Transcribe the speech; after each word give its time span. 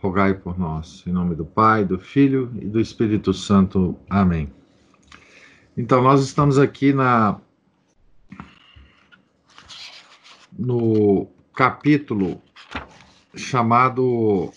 rogai 0.00 0.34
por 0.34 0.58
nós. 0.58 1.04
Em 1.06 1.12
nome 1.12 1.34
do 1.34 1.44
Pai, 1.44 1.84
do 1.84 1.98
Filho 1.98 2.52
e 2.60 2.66
do 2.66 2.80
Espírito 2.80 3.34
Santo. 3.34 3.96
Amém. 4.08 4.52
Então, 5.76 6.02
nós 6.02 6.22
estamos 6.22 6.58
aqui 6.58 6.92
na 6.92 7.40
no 10.58 11.28
capítulo 11.54 12.42
chamado 13.34 14.50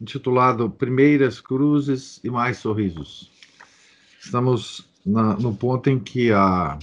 intitulado 0.00 0.70
Primeiras 0.70 1.40
Cruzes 1.40 2.20
e 2.22 2.30
Mais 2.30 2.58
Sorrisos. 2.58 3.30
Estamos 4.20 4.88
na, 5.04 5.34
no 5.34 5.54
ponto 5.54 5.88
em 5.88 5.98
que 5.98 6.30
a 6.32 6.78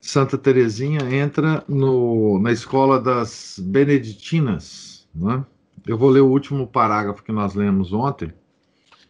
Santa 0.00 0.36
Teresinha 0.38 1.00
entra 1.14 1.64
no, 1.68 2.40
na 2.40 2.50
escola 2.50 3.00
das 3.00 3.60
Beneditinas, 3.62 4.89
né? 5.20 5.44
Eu 5.86 5.96
vou 5.96 6.10
ler 6.10 6.20
o 6.20 6.28
último 6.28 6.66
parágrafo 6.66 7.22
que 7.22 7.32
nós 7.32 7.54
lemos 7.54 7.92
ontem, 7.92 8.32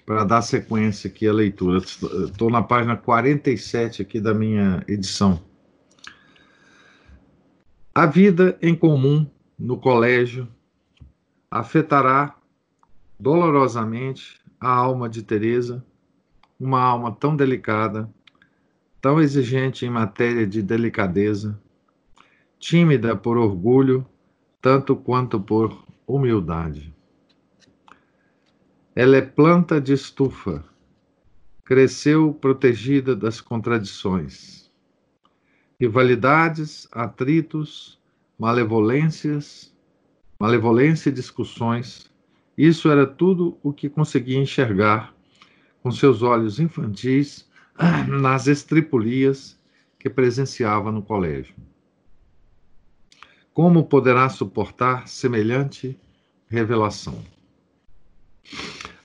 para 0.04 0.24
dar 0.24 0.42
sequência 0.42 1.08
aqui 1.08 1.28
à 1.28 1.32
leitura. 1.32 1.78
Estou 1.78 2.50
na 2.50 2.62
página 2.62 2.96
47 2.96 4.02
aqui 4.02 4.20
da 4.20 4.34
minha 4.34 4.82
edição. 4.88 5.40
A 7.94 8.06
vida 8.06 8.58
em 8.60 8.74
comum 8.74 9.26
no 9.58 9.76
colégio 9.76 10.48
afetará 11.50 12.34
dolorosamente 13.18 14.40
a 14.60 14.70
alma 14.70 15.08
de 15.08 15.22
Teresa, 15.22 15.84
uma 16.58 16.80
alma 16.80 17.12
tão 17.12 17.36
delicada, 17.36 18.08
tão 19.00 19.20
exigente 19.20 19.84
em 19.84 19.90
matéria 19.90 20.46
de 20.46 20.62
delicadeza, 20.62 21.60
tímida 22.58 23.16
por 23.16 23.36
orgulho, 23.36 24.06
tanto 24.60 24.94
quanto 24.94 25.40
por 25.40 25.89
humildade. 26.14 26.94
Ela 28.94 29.16
é 29.16 29.22
planta 29.22 29.80
de 29.80 29.92
estufa, 29.92 30.64
cresceu 31.64 32.34
protegida 32.34 33.14
das 33.14 33.40
contradições, 33.40 34.70
rivalidades, 35.78 36.88
atritos, 36.90 38.00
malevolências, 38.38 39.74
malevolência 40.38 41.10
e 41.10 41.12
discussões. 41.12 42.10
Isso 42.58 42.90
era 42.90 43.06
tudo 43.06 43.56
o 43.62 43.72
que 43.72 43.88
conseguia 43.88 44.38
enxergar 44.38 45.14
com 45.82 45.90
seus 45.90 46.22
olhos 46.22 46.58
infantis 46.58 47.48
nas 48.08 48.46
estripulias 48.46 49.58
que 49.98 50.10
presenciava 50.10 50.90
no 50.90 51.02
colégio. 51.02 51.54
Como 53.60 53.84
poderá 53.84 54.26
suportar 54.30 55.06
semelhante 55.06 55.94
revelação? 56.48 57.22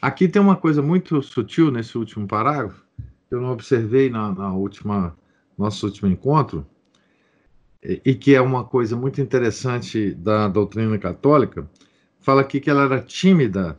Aqui 0.02 0.30
tem 0.30 0.42
uma 0.42 0.56
coisa 0.56 0.82
muito 0.82 1.22
sutil 1.22 1.70
nesse 1.70 1.98
último 1.98 2.26
parágrafo, 2.26 2.82
que 3.28 3.36
eu 3.36 3.42
não 3.42 3.52
observei 3.52 4.10
na, 4.10 4.32
na 4.32 4.54
última 4.54 5.14
nosso 5.58 5.86
último 5.86 6.10
encontro, 6.10 6.66
e, 7.84 8.02
e 8.06 8.16
que 8.16 8.34
é 8.34 8.40
uma 8.40 8.64
coisa 8.64 8.96
muito 8.96 9.20
interessante 9.20 10.14
da 10.14 10.48
doutrina 10.48 10.98
católica. 10.98 11.70
Fala 12.22 12.40
aqui 12.40 12.62
que 12.62 12.70
ela 12.70 12.84
era 12.84 13.02
tímida 13.02 13.78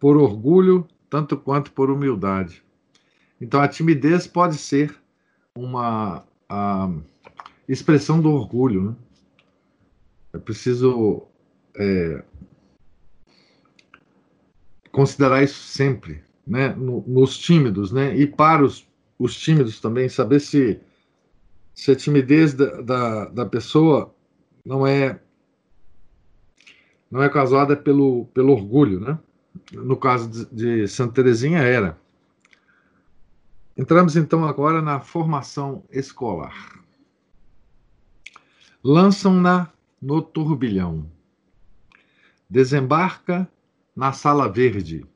por 0.00 0.16
orgulho, 0.16 0.88
tanto 1.08 1.36
quanto 1.36 1.70
por 1.70 1.88
humildade. 1.88 2.64
Então 3.40 3.60
a 3.60 3.68
timidez 3.68 4.26
pode 4.26 4.56
ser 4.56 4.92
uma 5.54 6.24
expressão 7.68 8.20
do 8.20 8.32
orgulho, 8.32 8.82
né? 8.90 8.96
É 10.32 10.38
preciso 10.38 11.26
é, 11.76 12.22
considerar 14.92 15.42
isso 15.42 15.60
sempre, 15.60 16.22
né? 16.46 16.68
No, 16.70 17.02
nos 17.06 17.38
tímidos, 17.38 17.92
né? 17.92 18.16
E 18.16 18.26
para 18.26 18.64
os, 18.64 18.86
os 19.18 19.34
tímidos 19.38 19.80
também, 19.80 20.08
saber 20.08 20.40
se, 20.40 20.80
se 21.74 21.90
a 21.90 21.96
timidez 21.96 22.54
da, 22.54 22.80
da, 22.80 23.24
da 23.26 23.46
pessoa 23.46 24.14
não 24.64 24.86
é 24.86 25.20
não 27.10 27.22
é 27.22 27.28
causada 27.28 27.76
pelo, 27.76 28.26
pelo 28.26 28.52
orgulho, 28.52 29.00
né? 29.00 29.18
No 29.72 29.96
caso 29.96 30.30
de, 30.30 30.44
de 30.84 30.88
Santa 30.88 31.14
Teresinha 31.14 31.58
era. 31.58 31.98
Entramos 33.76 34.14
então 34.14 34.44
agora 34.44 34.80
na 34.80 35.00
formação 35.00 35.82
escolar. 35.90 36.78
Lançam-na 38.84 39.72
no 40.00 40.22
turbilhão. 40.22 41.10
Desembarca 42.48 43.50
na 43.94 44.12
sala 44.12 44.48
verde, 44.48 45.06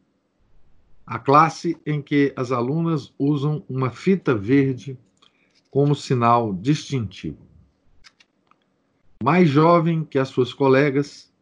a 1.07 1.19
classe 1.19 1.77
em 1.87 2.03
que 2.03 2.33
as 2.37 2.53
alunas 2.53 3.13
usam 3.19 3.65
uma 3.69 3.91
fita 3.91 4.35
verde 4.35 4.99
como 5.71 5.95
sinal 5.95 6.53
distintivo. 6.55 7.39
Mais 9.23 9.49
jovem 9.49 10.05
que 10.05 10.19
as 10.19 10.29
suas 10.29 10.53
colegas, 10.53 11.33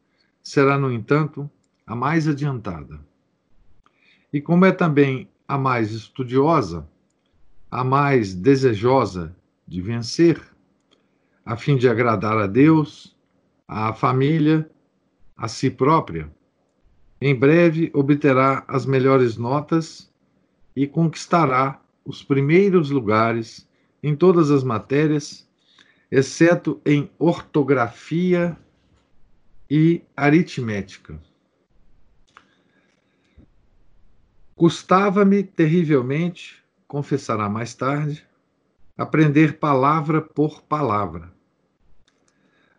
será, 0.43 0.79
no 0.79 0.93
entanto, 0.93 1.51
a 1.87 1.95
mais 1.95 2.29
adiantada. 2.29 3.01
E 4.33 4.41
como 4.41 4.65
é 4.65 4.73
também 4.73 5.29
a 5.47 5.59
mais 5.59 5.93
estudiosa, 5.93 6.89
a 7.71 7.85
mais 7.85 8.35
desejosa 8.35 9.35
de 9.67 9.81
vencer, 9.81 10.41
a 11.45 11.57
fim 11.57 11.77
de 11.77 11.89
agradar 11.89 12.39
a 12.39 12.47
Deus 12.47 13.12
à 13.73 13.93
família, 13.95 14.71
a 15.37 15.49
si 15.49 15.71
própria. 15.71 16.31
Em 17.21 17.35
breve 17.35 17.91
obterá 17.95 18.65
as 18.69 18.85
melhores 18.85 19.37
notas 19.37 20.13
e 20.77 20.87
conquistará 20.87 21.81
os 22.05 22.23
primeiros 22.23 22.91
lugares 22.91 23.67
em 24.03 24.15
todas 24.15 24.51
as 24.51 24.63
matérias, 24.63 25.49
exceto 26.11 26.81
em 26.85 27.11
ortografia 27.19 28.59
e 29.71 30.03
aritmética. 30.17 31.19
Custava-me 34.55 35.43
terrivelmente, 35.43 36.63
confessará 36.87 37.49
mais 37.49 37.75
tarde, 37.75 38.27
aprender 38.99 39.59
palavra 39.59 40.21
por 40.21 40.63
palavra 40.63 41.33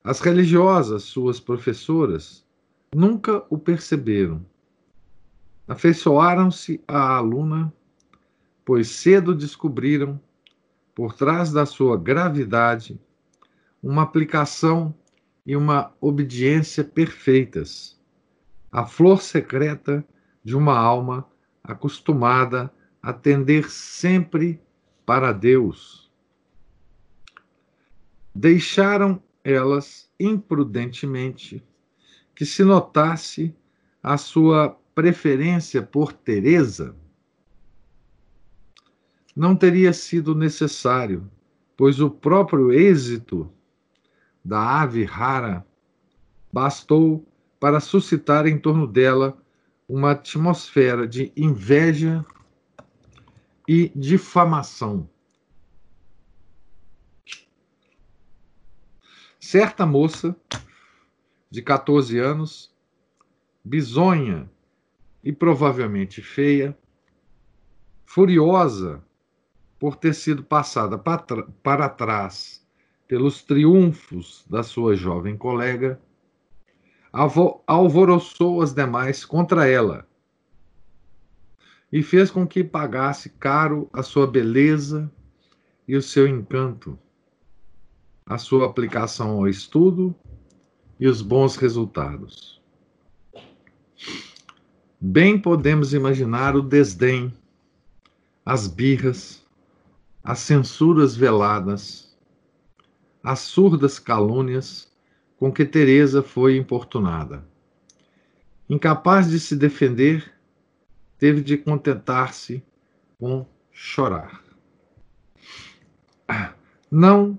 as 0.03 0.19
religiosas, 0.19 1.03
suas 1.03 1.39
professoras, 1.39 2.45
nunca 2.93 3.43
o 3.49 3.57
perceberam. 3.57 4.45
Afeiçoaram-se 5.67 6.83
à 6.85 7.15
aluna, 7.15 7.73
pois 8.65 8.89
cedo 8.89 9.33
descobriram, 9.33 10.19
por 10.93 11.13
trás 11.13 11.51
da 11.51 11.65
sua 11.65 11.97
gravidade, 11.97 12.99
uma 13.81 14.03
aplicação 14.03 14.93
e 15.45 15.55
uma 15.55 15.93
obediência 15.99 16.83
perfeitas, 16.83 17.99
a 18.71 18.85
flor 18.85 19.21
secreta 19.21 20.05
de 20.43 20.55
uma 20.55 20.77
alma 20.77 21.25
acostumada 21.63 22.71
a 23.01 23.13
tender 23.13 23.69
sempre 23.69 24.61
para 25.05 25.31
Deus. 25.31 26.11
Deixaram 28.35 29.21
elas 29.43 30.09
imprudentemente 30.19 31.63
que 32.35 32.45
se 32.45 32.63
notasse 32.63 33.55
a 34.01 34.17
sua 34.17 34.77
preferência 34.95 35.81
por 35.81 36.13
Teresa, 36.13 36.95
não 39.35 39.55
teria 39.55 39.91
sido 39.91 40.35
necessário, 40.35 41.29
pois 41.75 41.99
o 41.99 42.09
próprio 42.09 42.71
êxito 42.71 43.51
da 44.43 44.81
ave 44.81 45.03
rara 45.03 45.65
bastou 46.51 47.25
para 47.59 47.79
suscitar 47.79 48.45
em 48.45 48.57
torno 48.57 48.85
dela 48.85 49.37
uma 49.87 50.11
atmosfera 50.11 51.07
de 51.07 51.31
inveja 51.35 52.23
e 53.67 53.91
difamação. 53.95 55.09
Certa 59.45 59.85
moça 59.85 60.33
de 61.51 61.61
14 61.61 62.17
anos, 62.17 62.73
bisonha 63.61 64.49
e 65.21 65.33
provavelmente 65.33 66.21
feia, 66.21 66.75
furiosa 68.05 69.03
por 69.77 69.97
ter 69.97 70.15
sido 70.15 70.45
passada 70.45 70.97
para 70.97 71.89
trás 71.89 72.65
pelos 73.05 73.43
triunfos 73.43 74.45
da 74.49 74.63
sua 74.63 74.95
jovem 74.95 75.35
colega, 75.35 76.01
alvoroçou 77.67 78.61
as 78.61 78.73
demais 78.73 79.25
contra 79.25 79.67
ela 79.67 80.07
e 81.91 82.01
fez 82.01 82.31
com 82.31 82.47
que 82.47 82.63
pagasse 82.63 83.29
caro 83.29 83.89
a 83.91 84.01
sua 84.01 84.25
beleza 84.25 85.11
e 85.85 85.97
o 85.97 86.01
seu 86.01 86.25
encanto, 86.25 86.97
a 88.25 88.37
sua 88.37 88.65
aplicação 88.65 89.31
ao 89.31 89.47
estudo 89.47 90.15
e 90.99 91.07
os 91.07 91.21
bons 91.21 91.55
resultados. 91.55 92.61
Bem 94.99 95.37
podemos 95.37 95.93
imaginar 95.93 96.55
o 96.55 96.61
desdém, 96.61 97.33
as 98.45 98.67
birras, 98.67 99.45
as 100.23 100.39
censuras 100.39 101.15
veladas, 101.15 102.17
as 103.21 103.39
surdas 103.39 103.99
calúnias 103.99 104.91
com 105.37 105.51
que 105.51 105.65
Teresa 105.65 106.23
foi 106.23 106.55
importunada. 106.55 107.45
Incapaz 108.69 109.29
de 109.29 109.39
se 109.39 109.57
defender, 109.57 110.33
teve 111.17 111.41
de 111.41 111.57
contentar-se 111.57 112.63
com 113.19 113.45
chorar. 113.71 114.41
Não, 116.89 117.37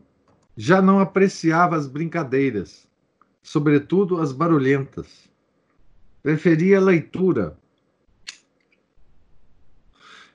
já 0.56 0.80
não 0.80 1.00
apreciava 1.00 1.76
as 1.76 1.86
brincadeiras, 1.86 2.88
sobretudo 3.42 4.20
as 4.20 4.32
barulhentas. 4.32 5.28
Preferia 6.22 6.78
a 6.78 6.80
leitura. 6.80 7.58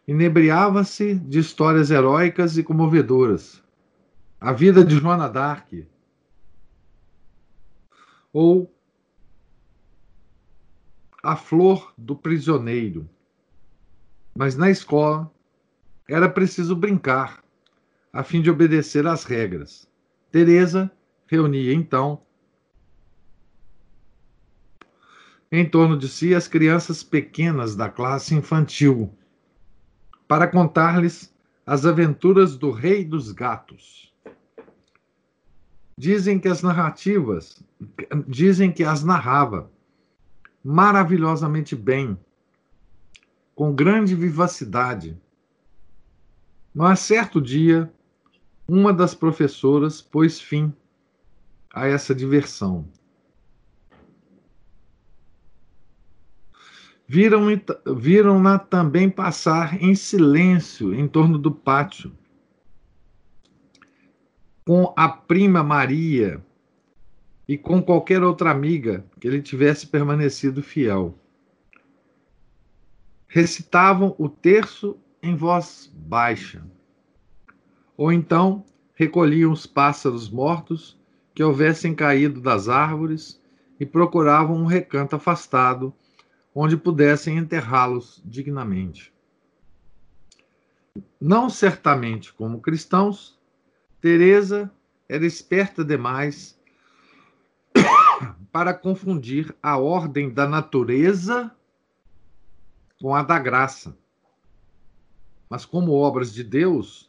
Inebriava-se 0.08 1.16
de 1.16 1.40
histórias 1.40 1.90
heróicas 1.90 2.58
e 2.58 2.64
comovedoras. 2.64 3.64
A 4.40 4.52
vida 4.52 4.84
de 4.84 4.98
Joana 4.98 5.28
d'Arc. 5.28 5.88
Ou 8.32 8.74
a 11.24 11.36
flor 11.36 11.94
do 11.98 12.16
prisioneiro. 12.16 13.10
Mas 14.36 14.56
na 14.56 14.70
escola 14.70 15.32
era 16.08 16.30
preciso 16.30 16.76
brincar, 16.76 17.44
a 18.12 18.24
fim 18.24 18.42
de 18.42 18.50
obedecer 18.50 19.06
às 19.06 19.24
regras. 19.24 19.89
Teresa 20.32 20.92
reunia 21.28 21.74
então 21.74 22.22
em 25.52 25.68
torno 25.68 25.98
de 25.98 26.08
si 26.08 26.36
as 26.36 26.48
crianças 26.48 27.02
pequenas 27.02 27.76
da 27.76 27.90
classe 27.90 28.36
infantil, 28.36 29.12
para 30.28 30.48
contar-lhes 30.48 31.34
as 31.66 31.86
aventuras 31.86 32.56
do 32.56 32.72
Rei 32.72 33.04
dos 33.04 33.32
Gatos. 33.32 34.14
Dizem 35.98 36.40
que 36.40 36.48
as 36.48 36.62
narrativas, 36.62 37.64
dizem 38.28 38.72
que 38.72 38.84
as 38.84 39.04
narrava 39.04 39.72
maravilhosamente 40.64 41.76
bem, 41.76 42.18
com 43.56 43.74
grande 43.74 44.16
vivacidade. 44.16 45.20
Mas 46.74 47.00
certo 47.00 47.42
dia, 47.42 47.92
uma 48.70 48.94
das 48.94 49.16
professoras 49.16 50.00
pôs 50.00 50.40
fim 50.40 50.72
a 51.74 51.88
essa 51.88 52.14
diversão. 52.14 52.88
Viram-na 57.08 57.60
viram 57.96 58.60
também 58.70 59.10
passar 59.10 59.82
em 59.82 59.96
silêncio 59.96 60.94
em 60.94 61.08
torno 61.08 61.40
do 61.40 61.52
pátio, 61.52 62.12
com 64.64 64.94
a 64.96 65.10
prima 65.10 65.64
Maria 65.64 66.40
e 67.48 67.58
com 67.58 67.82
qualquer 67.82 68.22
outra 68.22 68.52
amiga 68.52 69.04
que 69.20 69.28
lhe 69.28 69.42
tivesse 69.42 69.88
permanecido 69.88 70.62
fiel. 70.62 71.18
Recitavam 73.28 74.16
o 74.20 74.30
terço 74.30 74.96
em 75.24 75.36
voz 75.36 75.92
baixa 75.92 76.64
ou 78.00 78.14
então 78.14 78.64
recolhiam 78.96 79.52
os 79.52 79.66
pássaros 79.66 80.30
mortos 80.30 80.98
que 81.36 81.44
houvessem 81.44 81.94
caído 81.94 82.40
das 82.40 82.70
árvores 82.70 83.44
e 83.78 83.86
procuravam 83.86 84.56
um 84.56 84.66
recanto 84.66 85.18
afastado 85.18 85.94
onde 86.56 86.78
pudessem 86.78 87.38
enterrá-los 87.38 88.22
dignamente. 88.24 89.14
Não 91.20 91.50
certamente 91.50 92.32
como 92.32 92.62
cristãos, 92.62 93.38
Teresa 94.00 94.72
era 95.10 95.26
esperta 95.26 95.84
demais 95.84 96.58
para 98.50 98.74
confundir 98.74 99.54
a 99.62 99.78
ordem 99.78 100.30
da 100.30 100.48
natureza 100.48 101.54
com 103.02 103.14
a 103.14 103.24
da 103.24 103.38
graça. 103.38 103.98
Mas 105.50 105.66
como 105.66 105.92
obras 105.92 106.34
de 106.34 106.46
Deus, 106.46 107.09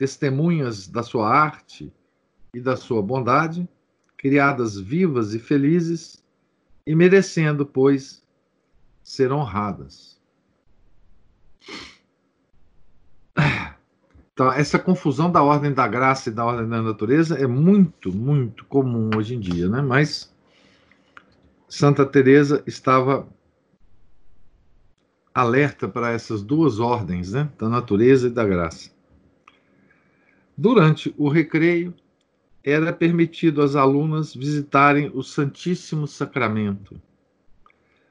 testemunhas 0.00 0.88
da 0.88 1.02
sua 1.02 1.28
arte 1.28 1.92
e 2.54 2.60
da 2.60 2.74
sua 2.74 3.02
bondade, 3.02 3.68
criadas 4.16 4.80
vivas 4.80 5.34
e 5.34 5.38
felizes, 5.38 6.24
e 6.86 6.94
merecendo, 6.94 7.66
pois, 7.66 8.24
ser 9.02 9.30
honradas. 9.30 10.18
Então, 14.32 14.50
essa 14.50 14.78
confusão 14.78 15.30
da 15.30 15.42
ordem 15.42 15.70
da 15.70 15.86
graça 15.86 16.30
e 16.30 16.32
da 16.32 16.46
ordem 16.46 16.66
da 16.66 16.80
natureza 16.80 17.38
é 17.38 17.46
muito, 17.46 18.10
muito 18.10 18.64
comum 18.64 19.10
hoje 19.14 19.34
em 19.34 19.38
dia, 19.38 19.68
né? 19.68 19.82
Mas 19.82 20.34
Santa 21.68 22.06
Teresa 22.06 22.62
estava 22.66 23.28
alerta 25.34 25.86
para 25.86 26.12
essas 26.12 26.42
duas 26.42 26.78
ordens, 26.78 27.32
né? 27.32 27.50
Da 27.58 27.68
natureza 27.68 28.28
e 28.28 28.30
da 28.30 28.46
graça. 28.46 28.98
Durante 30.62 31.14
o 31.16 31.26
recreio, 31.30 31.94
era 32.62 32.92
permitido 32.92 33.62
às 33.62 33.74
alunas 33.74 34.34
visitarem 34.34 35.10
o 35.14 35.22
Santíssimo 35.22 36.06
Sacramento, 36.06 37.00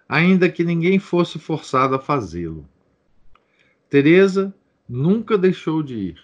ainda 0.07 0.49
que 0.49 0.63
ninguém 0.63 0.97
fosse 0.97 1.37
forçado 1.37 1.93
a 1.93 1.99
fazê-lo. 1.99 2.67
Teresa 3.87 4.51
nunca 4.89 5.37
deixou 5.37 5.83
de 5.83 5.93
ir. 5.93 6.23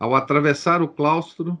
Ao 0.00 0.14
atravessar 0.14 0.80
o 0.80 0.88
claustro, 0.88 1.60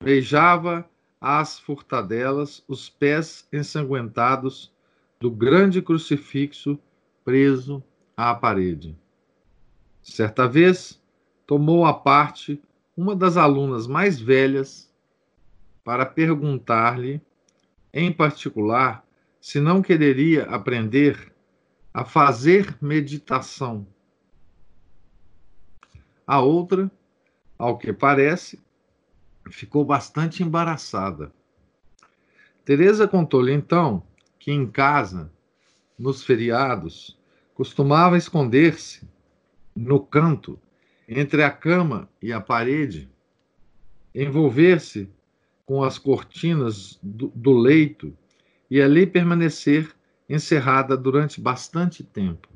beijava 0.00 0.88
às 1.20 1.58
furtadelas 1.58 2.62
os 2.68 2.88
pés 2.88 3.48
ensanguentados 3.52 4.72
do 5.18 5.28
grande 5.28 5.82
crucifixo 5.82 6.78
preso 7.24 7.82
à 8.16 8.32
parede. 8.32 8.96
Certa 10.00 10.46
vez, 10.46 10.99
tomou 11.50 11.84
à 11.84 11.92
parte 11.92 12.62
uma 12.96 13.16
das 13.16 13.36
alunas 13.36 13.88
mais 13.88 14.20
velhas 14.20 14.88
para 15.82 16.06
perguntar-lhe, 16.06 17.20
em 17.92 18.12
particular, 18.12 19.04
se 19.40 19.60
não 19.60 19.82
quereria 19.82 20.44
aprender 20.44 21.34
a 21.92 22.04
fazer 22.04 22.78
meditação. 22.80 23.84
A 26.24 26.40
outra, 26.40 26.88
ao 27.58 27.76
que 27.76 27.92
parece, 27.92 28.62
ficou 29.50 29.84
bastante 29.84 30.44
embaraçada. 30.44 31.32
Teresa 32.64 33.08
contou-lhe 33.08 33.52
então 33.52 34.04
que 34.38 34.52
em 34.52 34.70
casa, 34.70 35.32
nos 35.98 36.22
feriados, 36.22 37.18
costumava 37.56 38.16
esconder-se 38.16 39.02
no 39.74 39.98
canto 39.98 40.56
entre 41.12 41.42
a 41.42 41.50
cama 41.50 42.08
e 42.22 42.32
a 42.32 42.40
parede, 42.40 43.10
envolver-se 44.14 45.10
com 45.66 45.82
as 45.82 45.98
cortinas 45.98 47.00
do, 47.02 47.32
do 47.34 47.52
leito 47.52 48.16
e 48.70 48.80
ali 48.80 49.04
permanecer 49.08 49.92
encerrada 50.28 50.96
durante 50.96 51.40
bastante 51.40 52.04
tempo. 52.04 52.48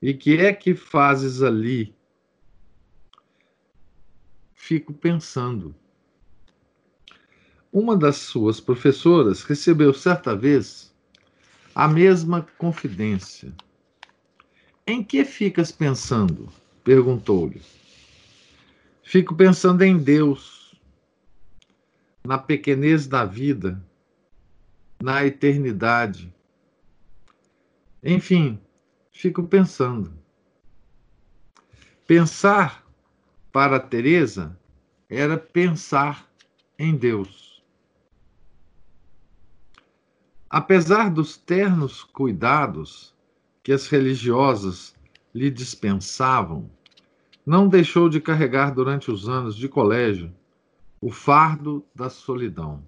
E 0.00 0.14
que 0.14 0.38
é 0.38 0.54
que 0.54 0.74
fazes 0.74 1.42
ali? 1.42 1.94
Fico 4.54 4.94
pensando. 4.94 5.74
Uma 7.70 7.94
das 7.94 8.16
suas 8.16 8.58
professoras 8.58 9.42
recebeu 9.42 9.92
certa 9.92 10.34
vez 10.34 10.94
a 11.74 11.86
mesma 11.86 12.40
confidência. 12.56 13.52
Em 14.86 15.04
que 15.04 15.22
ficas 15.26 15.70
pensando? 15.70 16.48
Perguntou-lhe. 16.88 17.60
Fico 19.02 19.34
pensando 19.34 19.82
em 19.82 19.98
Deus, 19.98 20.74
na 22.24 22.38
pequenez 22.38 23.06
da 23.06 23.26
vida, 23.26 23.84
na 24.98 25.22
eternidade. 25.22 26.34
Enfim, 28.02 28.58
fico 29.12 29.42
pensando. 29.42 30.14
Pensar 32.06 32.82
para 33.52 33.78
Teresa 33.78 34.58
era 35.10 35.36
pensar 35.36 36.26
em 36.78 36.96
Deus. 36.96 37.62
Apesar 40.48 41.10
dos 41.10 41.36
ternos 41.36 42.02
cuidados 42.02 43.14
que 43.62 43.72
as 43.72 43.88
religiosas 43.88 44.96
lhe 45.34 45.50
dispensavam, 45.50 46.77
não 47.48 47.66
deixou 47.66 48.10
de 48.10 48.20
carregar 48.20 48.74
durante 48.74 49.10
os 49.10 49.26
anos 49.26 49.56
de 49.56 49.70
colégio 49.70 50.30
o 51.00 51.10
fardo 51.10 51.82
da 51.94 52.10
solidão, 52.10 52.84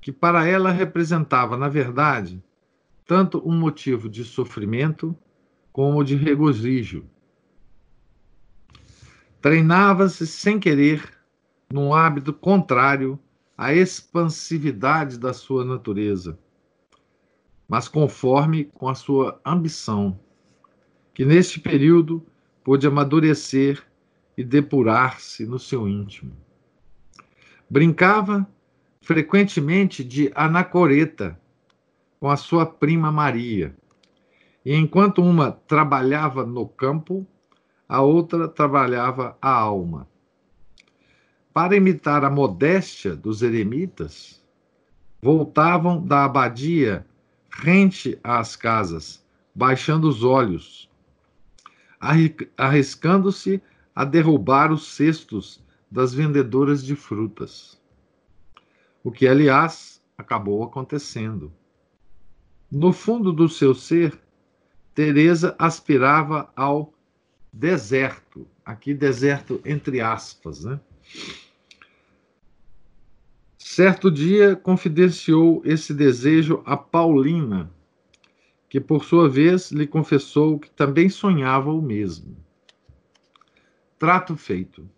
que 0.00 0.10
para 0.10 0.44
ela 0.44 0.72
representava, 0.72 1.56
na 1.56 1.68
verdade, 1.68 2.42
tanto 3.06 3.40
um 3.48 3.56
motivo 3.56 4.08
de 4.08 4.24
sofrimento 4.24 5.16
como 5.72 6.02
de 6.02 6.16
regozijo. 6.16 7.04
Treinava-se 9.40 10.26
sem 10.26 10.58
querer 10.58 11.08
num 11.72 11.94
hábito 11.94 12.32
contrário 12.32 13.16
à 13.56 13.72
expansividade 13.72 15.16
da 15.16 15.32
sua 15.32 15.64
natureza, 15.64 16.36
mas 17.68 17.86
conforme 17.86 18.64
com 18.64 18.88
a 18.88 18.94
sua 18.96 19.40
ambição, 19.46 20.18
que 21.14 21.24
neste 21.24 21.60
período 21.60 22.26
pôde 22.62 22.86
amadurecer 22.86 23.82
e 24.36 24.44
depurar-se 24.44 25.46
no 25.46 25.58
seu 25.58 25.88
íntimo. 25.88 26.32
Brincava 27.68 28.46
frequentemente 29.00 30.04
de 30.04 30.30
anacoreta 30.34 31.40
com 32.18 32.28
a 32.28 32.36
sua 32.36 32.66
prima 32.66 33.10
Maria. 33.10 33.74
E 34.64 34.74
enquanto 34.74 35.22
uma 35.22 35.52
trabalhava 35.52 36.44
no 36.44 36.68
campo, 36.68 37.26
a 37.88 38.02
outra 38.02 38.46
trabalhava 38.46 39.36
a 39.40 39.50
alma. 39.50 40.06
Para 41.52 41.76
imitar 41.76 42.24
a 42.24 42.30
modéstia 42.30 43.16
dos 43.16 43.42
eremitas, 43.42 44.44
voltavam 45.20 46.04
da 46.04 46.24
abadia 46.24 47.06
rente 47.50 48.18
às 48.22 48.54
casas, 48.54 49.24
baixando 49.54 50.08
os 50.08 50.22
olhos, 50.22 50.89
arriscando-se 52.56 53.62
a 53.94 54.04
derrubar 54.04 54.72
os 54.72 54.88
cestos 54.94 55.62
das 55.90 56.14
vendedoras 56.14 56.82
de 56.82 56.96
frutas. 56.96 57.80
O 59.04 59.10
que, 59.10 59.26
aliás, 59.26 60.02
acabou 60.16 60.62
acontecendo. 60.62 61.52
No 62.70 62.92
fundo 62.92 63.32
do 63.32 63.48
seu 63.48 63.74
ser, 63.74 64.18
Teresa 64.94 65.54
aspirava 65.58 66.50
ao 66.54 66.94
deserto, 67.52 68.46
aqui 68.64 68.94
deserto 68.94 69.60
entre 69.64 70.00
aspas, 70.00 70.64
né? 70.64 70.80
Certo 73.58 74.10
dia 74.10 74.56
confidenciou 74.56 75.62
esse 75.64 75.92
desejo 75.94 76.62
a 76.64 76.76
Paulina, 76.76 77.70
que 78.70 78.80
por 78.80 79.04
sua 79.04 79.28
vez 79.28 79.72
lhe 79.72 79.84
confessou 79.84 80.56
que 80.56 80.70
também 80.70 81.08
sonhava 81.08 81.72
o 81.72 81.82
mesmo. 81.82 82.36
Trato 83.98 84.36
feito. 84.36 84.88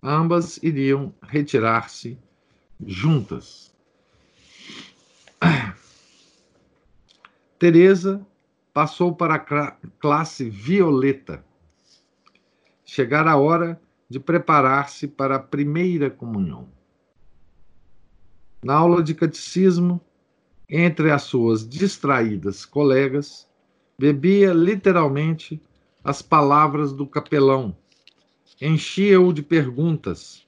Ambas 0.00 0.58
iriam 0.62 1.12
retirar-se 1.20 2.16
juntas. 2.86 3.74
Teresa 7.58 8.24
passou 8.72 9.14
para 9.14 9.34
a 9.34 9.70
classe 9.98 10.48
violeta. 10.48 11.44
Chegara 12.84 13.32
a 13.32 13.36
hora 13.36 13.82
de 14.08 14.20
preparar-se 14.20 15.08
para 15.08 15.36
a 15.36 15.40
primeira 15.40 16.08
comunhão. 16.08 16.68
Na 18.62 18.74
aula 18.74 19.02
de 19.02 19.12
catecismo, 19.12 20.00
entre 20.68 21.10
as 21.10 21.22
suas 21.22 21.68
distraídas 21.68 22.64
colegas, 22.64 23.48
bebia 23.98 24.52
literalmente 24.52 25.60
as 26.02 26.22
palavras 26.22 26.92
do 26.92 27.06
capelão, 27.06 27.76
enchia-o 28.60 29.32
de 29.32 29.42
perguntas 29.42 30.46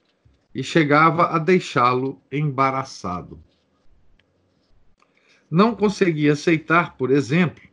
e 0.53 0.63
chegava 0.63 1.27
a 1.27 1.39
deixá-lo 1.39 2.21
embaraçado. 2.31 3.39
Não 5.49 5.75
conseguia 5.75 6.33
aceitar, 6.33 6.97
por 6.97 7.11
exemplo, 7.11 7.63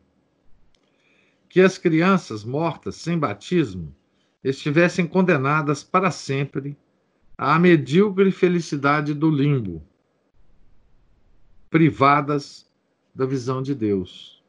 que 1.48 1.60
as 1.60 1.78
crianças 1.78 2.44
mortas 2.44 2.96
sem 2.96 3.18
batismo 3.18 3.94
estivessem 4.42 5.06
condenadas 5.06 5.82
para 5.82 6.10
sempre 6.10 6.76
à 7.36 7.58
medíocre 7.58 8.30
felicidade 8.30 9.14
do 9.14 9.30
limbo, 9.30 9.82
privadas 11.72 12.70
da 13.14 13.24
visão 13.24 13.62
de 13.62 13.74
Deus. 13.74 14.44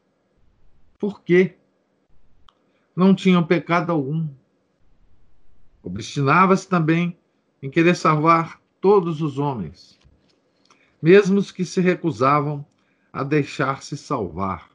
Por 0.98 1.22
quê? 1.22 1.56
Não 2.94 3.14
tinham 3.14 3.42
pecado 3.42 3.90
algum. 3.90 4.28
Obstinava-se 5.82 6.68
também 6.68 7.18
em 7.62 7.70
querer 7.70 7.96
salvar 7.96 8.60
todos 8.78 9.22
os 9.22 9.38
homens, 9.38 9.98
mesmo 11.00 11.38
os 11.38 11.50
que 11.50 11.64
se 11.64 11.80
recusavam 11.80 12.64
a 13.10 13.24
deixar-se 13.24 13.96
salvar. 13.96 14.70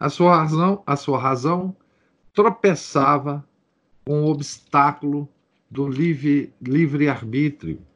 A 0.00 0.08
sua 0.08 0.38
razão, 0.38 0.82
a 0.86 0.96
sua 0.96 1.18
razão 1.18 1.76
tropeçava 2.32 3.46
com 4.06 4.22
o 4.22 4.30
obstáculo 4.30 5.28
do 5.70 5.86
livre, 5.86 6.54
livre 6.62 7.10
arbítrio. 7.10 7.86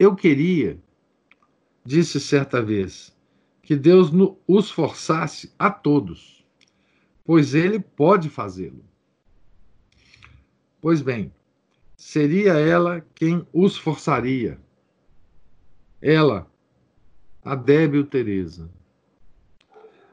Eu 0.00 0.16
queria, 0.16 0.82
disse 1.84 2.18
certa 2.18 2.62
vez, 2.62 3.14
que 3.62 3.76
Deus 3.76 4.10
os 4.48 4.70
forçasse 4.70 5.52
a 5.58 5.70
todos, 5.70 6.42
pois 7.22 7.54
ele 7.54 7.78
pode 7.78 8.30
fazê-lo. 8.30 8.82
Pois 10.80 11.02
bem, 11.02 11.30
seria 11.98 12.54
ela 12.54 13.06
quem 13.14 13.46
os 13.52 13.76
forçaria 13.76 14.58
ela, 16.00 16.50
a 17.44 17.54
débil 17.54 18.06
Teresa. 18.06 18.70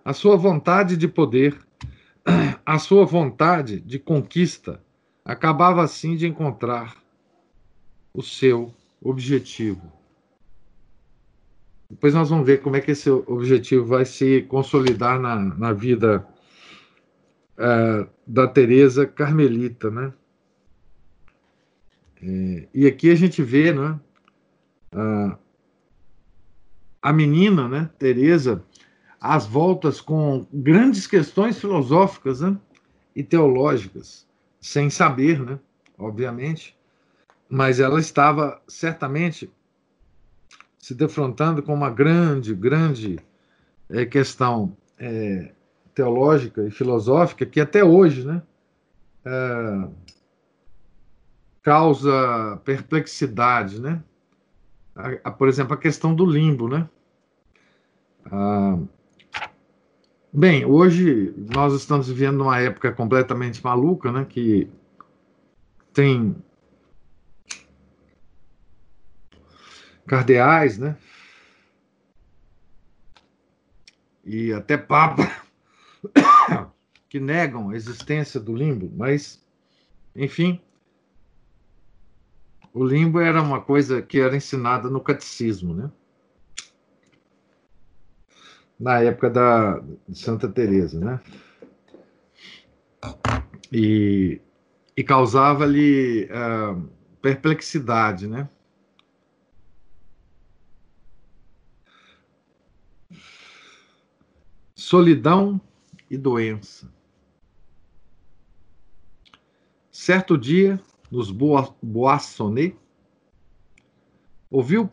A 0.03 0.11
sua 0.11 0.35
vontade 0.35 0.97
de 0.97 1.07
poder, 1.07 1.57
a 2.65 2.77
sua 2.77 3.05
vontade 3.05 3.79
de 3.79 3.97
conquista, 3.97 4.83
acabava 5.23 5.81
assim 5.81 6.17
de 6.17 6.27
encontrar 6.27 7.01
o 8.13 8.21
seu 8.21 8.75
objetivo. 9.09 9.91
Depois 11.89 12.13
nós 12.13 12.29
vamos 12.29 12.45
ver 12.45 12.61
como 12.61 12.75
é 12.75 12.81
que 12.81 12.91
esse 12.91 13.09
objetivo 13.09 13.85
vai 13.85 14.05
se 14.05 14.41
consolidar 14.43 15.19
na, 15.19 15.35
na 15.35 15.71
vida 15.71 16.27
uh, 17.57 18.09
da 18.25 18.47
Teresa 18.47 19.05
Carmelita, 19.05 19.89
né? 19.89 20.13
É, 22.21 22.67
e 22.73 22.87
aqui 22.87 23.09
a 23.09 23.15
gente 23.15 23.41
vê, 23.41 23.71
né? 23.71 23.99
Uh, 24.93 25.37
a 27.01 27.13
menina, 27.13 27.67
né, 27.69 27.89
Teresa, 27.97 28.63
às 29.19 29.45
voltas 29.45 30.01
com 30.01 30.45
grandes 30.51 31.07
questões 31.07 31.57
filosóficas 31.59 32.41
né, 32.41 32.57
e 33.15 33.23
teológicas, 33.23 34.27
sem 34.59 34.89
saber, 34.89 35.39
né, 35.39 35.57
obviamente, 35.97 36.76
mas 37.49 37.79
ela 37.79 37.99
estava 37.99 38.61
certamente 38.67 39.51
se 40.77 40.93
defrontando 40.93 41.61
com 41.61 41.73
uma 41.73 41.89
grande, 41.89 42.53
grande 42.53 43.19
é, 43.89 44.05
questão 44.05 44.75
é, 44.97 45.51
teológica 45.93 46.65
e 46.65 46.71
filosófica 46.71 47.45
que 47.45 47.59
até 47.59 47.83
hoje, 47.83 48.25
né, 48.25 48.41
é, 49.25 49.87
causa 51.67 52.61
perplexidade, 52.63 53.81
né? 53.81 54.01
A, 54.95 55.09
a, 55.25 55.31
por 55.31 55.49
exemplo, 55.49 55.73
a 55.73 55.77
questão 55.77 56.15
do 56.15 56.25
limbo, 56.25 56.69
né? 56.69 56.87
Ah, 58.31 58.79
bem, 60.31 60.63
hoje 60.63 61.33
nós 61.53 61.73
estamos 61.73 62.07
vivendo 62.07 62.39
uma 62.39 62.57
época 62.57 62.93
completamente 62.93 63.61
maluca, 63.61 64.13
né? 64.13 64.23
Que 64.23 64.69
tem 65.91 66.33
cardeais, 70.07 70.77
né? 70.77 70.97
E 74.25 74.51
até 74.51 74.77
papa 74.77 75.31
que 77.07 77.19
negam 77.19 77.69
a 77.69 77.75
existência 77.75 78.39
do 78.39 78.55
limbo, 78.55 78.91
mas, 78.95 79.43
enfim, 80.15 80.61
o 82.73 82.83
limbo 82.83 83.19
era 83.19 83.41
uma 83.41 83.61
coisa 83.61 84.01
que 84.01 84.19
era 84.19 84.35
ensinada 84.35 84.89
no 84.89 85.01
catecismo, 85.01 85.73
né? 85.73 85.91
na 88.79 89.01
época 89.01 89.29
da 89.29 89.83
Santa 90.13 90.47
Teresa, 90.47 90.99
né? 90.99 91.19
e, 93.71 94.39
e 94.95 95.03
causava-lhe 95.03 96.29
uh, 96.31 96.87
perplexidade, 97.21 98.27
né? 98.27 98.47
Solidão 104.79 105.59
e 106.07 106.15
doença. 106.15 106.93
Certo 109.89 110.37
dia, 110.37 110.79
nos 111.09 111.31
Boissonnet, 111.31 112.77
ouviu 114.51 114.87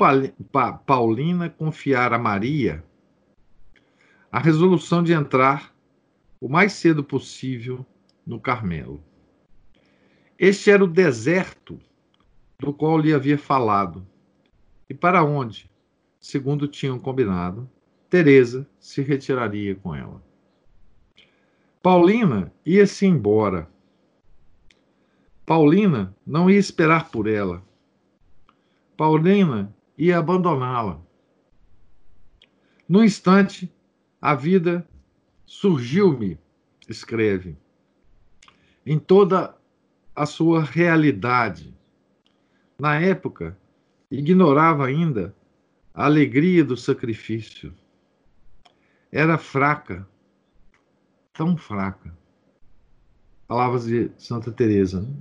Paulina 0.86 1.50
confiar 1.50 2.14
a 2.14 2.18
Maria 2.18 2.82
a 4.32 4.38
resolução 4.38 5.02
de 5.02 5.12
entrar 5.12 5.76
o 6.40 6.48
mais 6.48 6.72
cedo 6.72 7.04
possível 7.04 7.84
no 8.26 8.40
Carmelo. 8.40 9.04
Este 10.38 10.70
era 10.70 10.82
o 10.82 10.88
deserto 10.88 11.78
do 12.58 12.72
qual 12.72 12.98
lhe 12.98 13.12
havia 13.12 13.36
falado, 13.36 14.04
e 14.88 14.94
para 14.94 15.22
onde, 15.22 15.70
segundo 16.18 16.66
tinham 16.66 16.98
combinado, 16.98 17.70
Teresa 18.14 18.64
se 18.78 19.02
retiraria 19.02 19.74
com 19.74 19.92
ela. 19.92 20.22
Paulina 21.82 22.54
ia-se 22.64 23.04
embora. 23.04 23.68
Paulina 25.44 26.14
não 26.24 26.48
ia 26.48 26.56
esperar 26.56 27.10
por 27.10 27.26
ela. 27.26 27.60
Paulina 28.96 29.74
ia 29.98 30.16
abandoná-la. 30.16 31.00
No 32.88 33.02
instante, 33.02 33.68
a 34.22 34.32
vida 34.36 34.88
surgiu-me, 35.44 36.38
escreve, 36.88 37.56
em 38.86 38.96
toda 38.96 39.58
a 40.14 40.24
sua 40.24 40.62
realidade. 40.62 41.76
Na 42.78 42.94
época, 42.94 43.58
ignorava 44.08 44.86
ainda 44.86 45.34
a 45.92 46.04
alegria 46.04 46.62
do 46.62 46.76
sacrifício. 46.76 47.74
Era 49.16 49.38
fraca, 49.38 50.04
tão 51.32 51.56
fraca. 51.56 52.12
Palavras 53.46 53.84
de 53.86 54.10
Santa 54.18 54.50
Teresa, 54.50 55.02
né? 55.02 55.14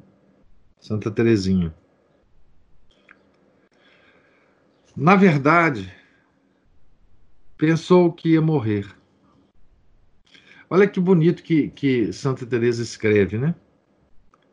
Santa 0.79 1.11
Teresinha. 1.11 1.71
Na 4.97 5.15
verdade, 5.15 5.93
pensou 7.55 8.11
que 8.11 8.29
ia 8.29 8.41
morrer. 8.41 8.91
Olha 10.67 10.87
que 10.87 10.99
bonito 10.99 11.43
que, 11.43 11.69
que 11.69 12.11
Santa 12.11 12.47
Teresa 12.47 12.81
escreve, 12.81 13.37
né? 13.37 13.53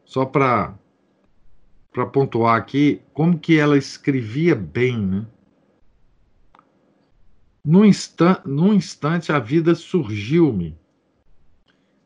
Só 0.05 0.27
para 0.27 0.79
para 1.91 2.05
pontuar 2.05 2.59
aqui 2.59 3.01
como 3.15 3.39
que 3.39 3.59
ela 3.59 3.79
escrevia 3.79 4.55
bem, 4.55 4.99
né? 4.99 5.27
Num, 7.65 7.83
num 8.45 8.75
instante 8.75 9.33
a 9.33 9.39
vida 9.39 9.75
surgiu-me 9.75 10.79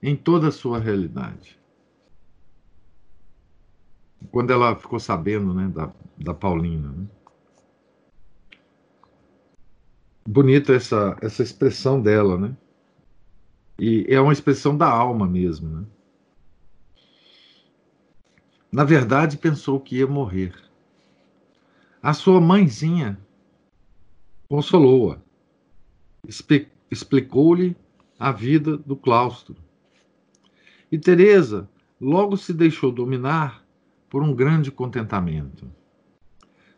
em 0.03 0.17
toda 0.17 0.49
a 0.49 0.53
sua 0.53 0.79
realidade. 0.79 1.59
Quando 4.31 4.53
ela 4.53 4.75
ficou 4.75 4.99
sabendo 4.99 5.55
né, 5.55 5.69
da, 5.69 5.93
da 6.19 6.35
Paulina. 6.35 6.91
Né? 6.91 7.07
bonita 10.27 10.73
essa, 10.73 11.17
essa 11.21 11.43
expressão 11.43 12.01
dela, 12.01 12.39
né? 12.39 12.57
E 13.79 14.07
é 14.09 14.21
uma 14.21 14.33
expressão 14.33 14.77
da 14.77 14.89
alma 14.89 15.27
mesmo, 15.27 15.69
né? 15.69 15.87
Na 18.73 18.85
verdade, 18.85 19.37
pensou 19.37 19.79
que 19.79 19.99
ia 19.99 20.07
morrer. 20.07 20.55
A 22.03 22.13
sua 22.13 22.41
mãezinha 22.41 23.19
consolou-a, 24.49 25.21
explicou-lhe 26.91 27.77
a 28.19 28.33
vida 28.33 28.77
do 28.77 28.97
claustro. 28.97 29.57
E 30.91 30.99
Teresa 30.99 31.69
logo 32.01 32.37
se 32.37 32.53
deixou 32.53 32.93
dominar 32.93 33.65
por 34.09 34.23
um 34.23 34.35
grande 34.35 34.71
contentamento. 34.71 35.71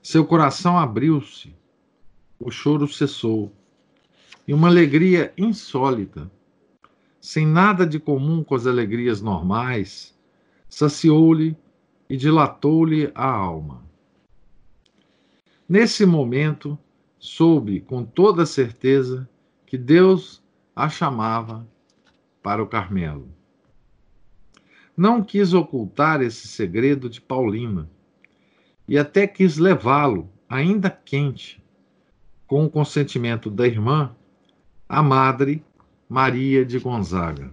Seu 0.02 0.24
coração 0.24 0.78
abriu-se 0.78 1.54
o 2.38 2.50
choro 2.50 2.87
cessou 2.87 3.52
e 4.46 4.54
uma 4.54 4.68
alegria 4.68 5.32
insólita, 5.37 6.30
sem 7.20 7.46
nada 7.46 7.87
de 7.87 7.98
comum 7.98 8.44
com 8.44 8.54
as 8.54 8.66
alegrias 8.66 9.20
normais, 9.20 10.16
saciou-lhe 10.68 11.56
e 12.09 12.16
dilatou-lhe 12.16 13.11
a 13.14 13.28
alma. 13.28 13.85
Nesse 15.68 16.06
momento, 16.06 16.78
soube 17.18 17.80
com 17.80 18.04
toda 18.04 18.46
certeza 18.46 19.28
que 19.66 19.76
Deus 19.76 20.42
a 20.74 20.88
chamava 20.88 21.66
para 22.42 22.62
o 22.62 22.66
Carmelo. 22.66 23.29
Não 24.96 25.22
quis 25.22 25.52
ocultar 25.52 26.22
esse 26.22 26.48
segredo 26.48 27.11
de 27.11 27.20
Paulina 27.20 27.90
e 28.88 28.96
até 28.96 29.26
quis 29.26 29.59
levá-lo, 29.59 30.31
ainda 30.48 30.88
quente, 30.88 31.62
com 32.46 32.64
o 32.64 32.70
consentimento 32.70 33.50
da 33.50 33.66
irmã, 33.66 34.14
a 34.88 35.02
madre 35.02 35.64
Maria 36.09 36.64
de 36.64 36.79
Gonzaga, 36.79 37.52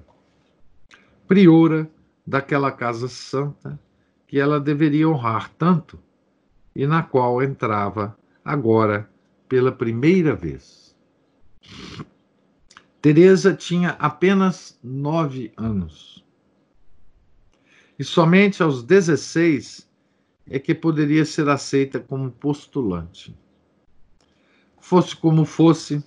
priora 1.28 1.90
daquela 2.26 2.72
casa 2.72 3.08
santa 3.08 3.80
que 4.28 4.40
ela 4.40 4.60
deveria 4.60 5.10
honrar 5.10 5.50
tanto 5.58 6.00
e 6.76 6.86
na 6.86 7.02
qual 7.02 7.42
entrava 7.42 8.16
agora 8.46 9.10
pela 9.50 9.72
primeira 9.72 10.36
vez. 10.36 10.83
Teresa 13.02 13.54
tinha 13.54 13.92
apenas 14.00 14.80
nove 14.82 15.52
anos. 15.58 16.24
E 17.98 18.04
somente 18.04 18.64
aos 18.64 18.84
16 18.84 19.90
é 20.48 20.60
que 20.60 20.74
poderia 20.74 21.26
ser 21.26 21.48
aceita 21.50 22.00
como 22.00 22.32
postulante. 22.32 23.38
Fosse 24.80 25.16
como 25.16 25.46
fosse, 25.46 26.04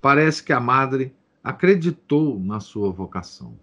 parece 0.00 0.42
que 0.42 0.52
a 0.52 0.60
madre 0.60 1.14
acreditou 1.42 2.38
na 2.38 2.60
sua 2.60 2.90
vocação. 2.90 3.58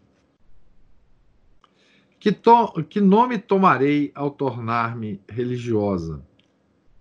Que, 2.20 2.32
to 2.32 2.84
que 2.90 3.00
nome 3.00 3.38
tomarei 3.38 4.12
ao 4.16 4.32
tornar-me 4.32 5.22
religiosa? 5.30 6.26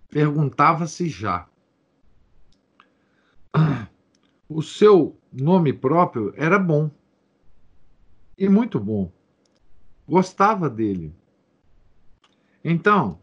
Perguntava-se 0.09 1.09
já. 1.09 1.47
O 4.47 4.61
seu 4.61 5.17
nome 5.31 5.73
próprio 5.73 6.33
era 6.37 6.59
bom. 6.59 6.91
E 8.37 8.47
muito 8.47 8.79
bom. 8.79 9.11
Gostava 10.07 10.69
dele. 10.69 11.13
Então, 12.63 13.19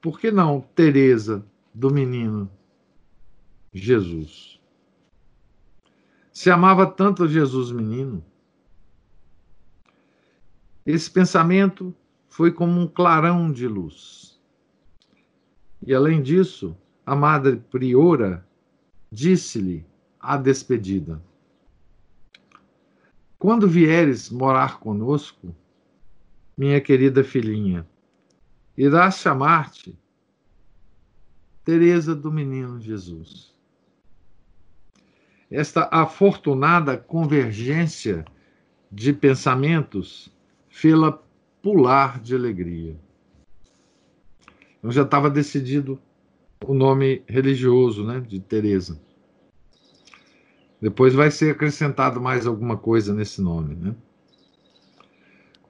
por 0.00 0.20
que 0.20 0.30
não 0.30 0.60
Teresa 0.60 1.44
do 1.74 1.90
menino? 1.90 2.50
Jesus. 3.72 4.60
Se 6.32 6.50
amava 6.50 6.86
tanto 6.86 7.28
Jesus 7.28 7.70
menino. 7.72 8.24
Esse 10.84 11.10
pensamento 11.10 11.94
foi 12.28 12.52
como 12.52 12.80
um 12.80 12.86
clarão 12.86 13.52
de 13.52 13.66
luz. 13.66 14.40
E 15.84 15.94
além 15.94 16.22
disso, 16.22 16.76
a 17.04 17.14
madre 17.14 17.56
priora 17.70 18.46
disse-lhe 19.10 19.84
a 20.22 20.36
despedida: 20.36 21.20
Quando 23.38 23.68
vieres 23.68 24.30
morar 24.30 24.78
conosco, 24.78 25.54
minha 26.56 26.80
querida 26.80 27.24
filhinha, 27.24 27.86
irás 28.76 29.16
chamar-te 29.16 29.98
Teresa 31.64 32.14
do 32.14 32.32
Menino 32.32 32.80
Jesus 32.80 33.52
esta 35.52 35.86
afortunada 35.92 36.96
convergência 36.96 38.24
de 38.90 39.12
pensamentos 39.12 40.32
fê-la 40.68 41.18
pular 41.60 42.18
de 42.18 42.34
alegria. 42.34 42.96
Eu 44.82 44.90
já 44.90 45.02
estava 45.02 45.28
decidido 45.28 46.00
o 46.64 46.72
nome 46.72 47.22
religioso 47.28 48.04
né, 48.04 48.20
de 48.20 48.40
Teresa. 48.40 48.98
Depois 50.82 51.14
vai 51.14 51.30
ser 51.30 51.52
acrescentado 51.52 52.20
mais 52.20 52.44
alguma 52.44 52.76
coisa 52.76 53.14
nesse 53.14 53.40
nome. 53.40 53.76
Né? 53.76 53.94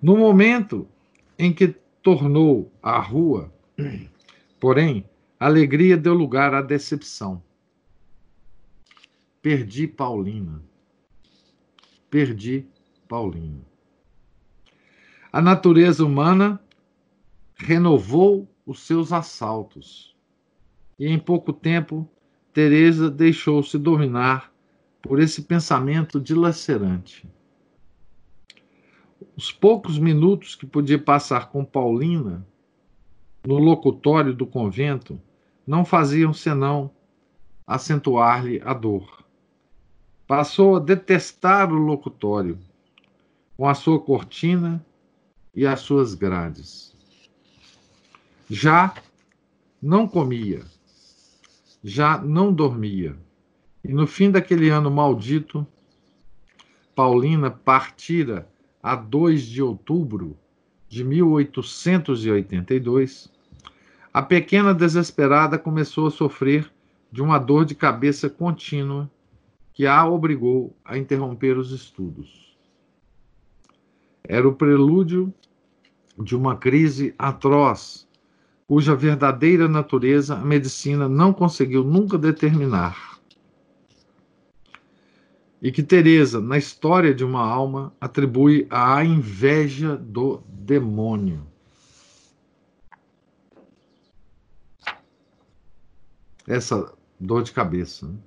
No 0.00 0.16
momento 0.16 0.88
em 1.38 1.52
que 1.52 1.68
tornou 2.02 2.72
a 2.82 2.98
rua, 2.98 3.52
porém, 4.58 5.04
a 5.38 5.44
alegria 5.44 5.98
deu 5.98 6.14
lugar 6.14 6.54
à 6.54 6.62
decepção. 6.62 7.42
Perdi 9.42 9.86
Paulina. 9.86 10.62
Perdi 12.08 12.66
Paulina. 13.06 13.60
A 15.30 15.42
natureza 15.42 16.06
humana 16.06 16.58
renovou 17.54 18.48
os 18.64 18.80
seus 18.80 19.12
assaltos. 19.12 20.16
E 20.98 21.06
em 21.06 21.18
pouco 21.18 21.52
tempo, 21.52 22.08
Teresa 22.54 23.10
deixou-se 23.10 23.76
dominar 23.76 24.51
por 25.02 25.20
esse 25.20 25.42
pensamento 25.42 26.20
dilacerante. 26.20 27.28
Os 29.36 29.50
poucos 29.50 29.98
minutos 29.98 30.54
que 30.54 30.66
podia 30.66 30.98
passar 30.98 31.50
com 31.50 31.64
Paulina 31.64 32.46
no 33.44 33.58
locutório 33.58 34.32
do 34.32 34.46
convento 34.46 35.20
não 35.66 35.84
faziam 35.84 36.32
senão 36.32 36.90
acentuar-lhe 37.66 38.60
a 38.64 38.72
dor. 38.72 39.24
Passou 40.26 40.76
a 40.76 40.80
detestar 40.80 41.72
o 41.72 41.76
locutório, 41.76 42.58
com 43.56 43.68
a 43.68 43.74
sua 43.74 44.00
cortina 44.00 44.84
e 45.54 45.66
as 45.66 45.80
suas 45.80 46.14
grades. 46.14 46.96
Já 48.48 48.94
não 49.80 50.06
comia, 50.06 50.62
já 51.82 52.18
não 52.18 52.52
dormia. 52.52 53.16
E 53.84 53.92
no 53.92 54.06
fim 54.06 54.30
daquele 54.30 54.68
ano 54.68 54.88
maldito, 54.90 55.66
Paulina 56.94 57.50
partira 57.50 58.46
a 58.82 58.94
2 58.94 59.42
de 59.42 59.62
outubro 59.62 60.36
de 60.88 61.02
1882, 61.02 63.32
a 64.12 64.20
pequena 64.20 64.74
desesperada 64.74 65.58
começou 65.58 66.06
a 66.06 66.10
sofrer 66.10 66.70
de 67.10 67.22
uma 67.22 67.38
dor 67.38 67.64
de 67.64 67.74
cabeça 67.74 68.28
contínua 68.28 69.10
que 69.72 69.86
a 69.86 70.06
obrigou 70.06 70.76
a 70.84 70.98
interromper 70.98 71.56
os 71.56 71.72
estudos. 71.72 72.54
Era 74.22 74.46
o 74.46 74.54
prelúdio 74.54 75.32
de 76.18 76.36
uma 76.36 76.56
crise 76.56 77.14
atroz, 77.18 78.06
cuja 78.66 78.94
verdadeira 78.94 79.66
natureza 79.66 80.36
a 80.36 80.44
medicina 80.44 81.08
não 81.08 81.32
conseguiu 81.32 81.82
nunca 81.82 82.18
determinar. 82.18 83.11
E 85.62 85.70
que 85.70 85.82
Teresa, 85.82 86.40
na 86.40 86.58
história 86.58 87.14
de 87.14 87.24
uma 87.24 87.40
alma, 87.40 87.94
atribui 88.00 88.66
à 88.68 89.04
inveja 89.04 89.96
do 89.96 90.42
demônio. 90.48 91.52
essa 96.46 96.92
dor 97.18 97.42
de 97.42 97.52
cabeça. 97.52 98.06
Né? 98.06 98.18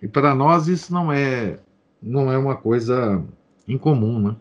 E 0.00 0.06
para 0.06 0.34
nós 0.34 0.68
isso 0.68 0.92
não 0.92 1.12
é 1.12 1.60
não 2.00 2.30
é 2.30 2.38
uma 2.38 2.56
coisa 2.56 3.24
incomum, 3.66 4.20
né? 4.20 4.36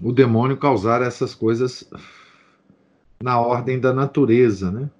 O 0.00 0.12
demônio 0.12 0.56
causar 0.56 1.02
essas 1.02 1.34
coisas 1.34 1.88
na 3.20 3.40
ordem 3.40 3.80
da 3.80 3.92
natureza, 3.92 4.70
né? 4.70 4.90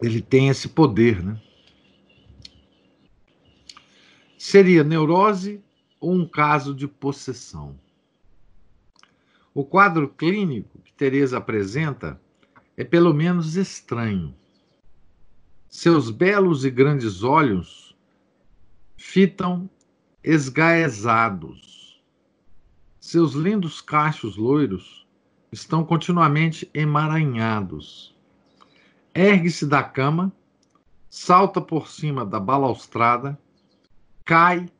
Ele 0.00 0.22
tem 0.22 0.48
esse 0.48 0.68
poder, 0.68 1.22
né? 1.22 1.40
Seria 4.38 4.84
neurose 4.84 5.62
ou 6.00 6.12
um 6.14 6.26
caso 6.26 6.74
de 6.74 6.88
possessão? 6.88 7.78
O 9.52 9.64
quadro 9.64 10.08
clínico 10.08 10.78
que 10.78 10.92
Teresa 10.92 11.38
apresenta 11.38 12.18
é 12.76 12.84
pelo 12.84 13.12
menos 13.12 13.56
estranho. 13.56 14.34
Seus 15.68 16.10
belos 16.10 16.64
e 16.64 16.70
grandes 16.70 17.22
olhos 17.22 17.94
fitam 18.96 19.68
esgaezados. 20.22 21.77
Seus 23.10 23.32
lindos 23.32 23.80
cachos 23.80 24.36
loiros 24.36 25.08
estão 25.50 25.82
continuamente 25.82 26.70
emaranhados. 26.74 28.14
Ergue-se 29.14 29.64
da 29.64 29.82
cama, 29.82 30.30
salta 31.08 31.58
por 31.58 31.88
cima 31.88 32.22
da 32.22 32.38
balaustrada 32.38 33.40
cai 34.26 34.70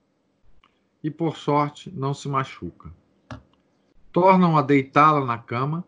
e, 1.03 1.11
por 1.11 1.38
sorte, 1.38 1.91
não 1.91 2.12
se 2.12 2.29
machuca. 2.29 2.93
Tornam 4.12 4.59
a 4.59 4.61
deitá-la 4.61 5.25
na 5.25 5.38
cama, 5.38 5.83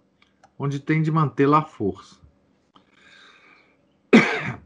onde 0.58 0.80
tem 0.80 1.02
de 1.02 1.12
mantê-la 1.12 1.58
à 1.58 1.62
força. 1.62 2.18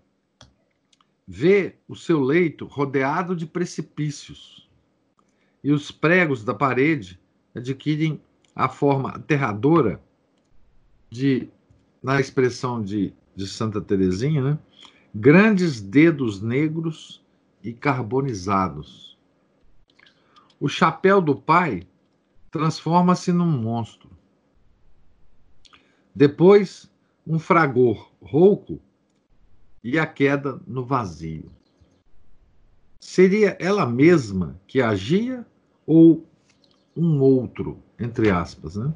Vê 1.27 1.77
o 1.89 1.97
seu 1.97 2.21
leito 2.21 2.67
rodeado 2.67 3.35
de 3.35 3.47
precipícios, 3.47 4.71
e 5.65 5.73
os 5.73 5.91
pregos 5.91 6.45
da 6.45 6.55
parede 6.55 7.24
adquirem 7.55 8.21
a 8.55 8.69
forma 8.69 9.11
aterradora 9.11 10.01
de, 11.11 11.49
na 12.03 12.21
expressão 12.21 12.83
de, 12.83 13.12
de 13.35 13.47
Santa 13.47 13.81
Teresinha, 13.81 14.43
né? 14.43 14.59
grandes 15.14 15.81
dedos 15.81 16.40
negros 16.40 17.25
e 17.62 17.73
carbonizados. 17.73 19.17
O 20.59 20.69
chapéu 20.69 21.21
do 21.21 21.37
pai 21.37 21.87
transforma-se 22.51 23.33
num 23.33 23.51
monstro. 23.51 24.11
Depois, 26.14 26.90
um 27.27 27.38
fragor 27.38 28.12
rouco 28.21 28.81
e 29.83 29.99
a 29.99 30.07
queda 30.07 30.61
no 30.67 30.85
vazio. 30.85 31.51
Seria 33.01 33.57
ela 33.61 33.85
mesma 33.85 34.59
que 34.67 34.81
agia 34.81 35.47
ou 35.87 36.27
um 36.97 37.21
outro, 37.21 37.83
entre 37.99 38.31
aspas, 38.31 38.77
né? 38.77 38.93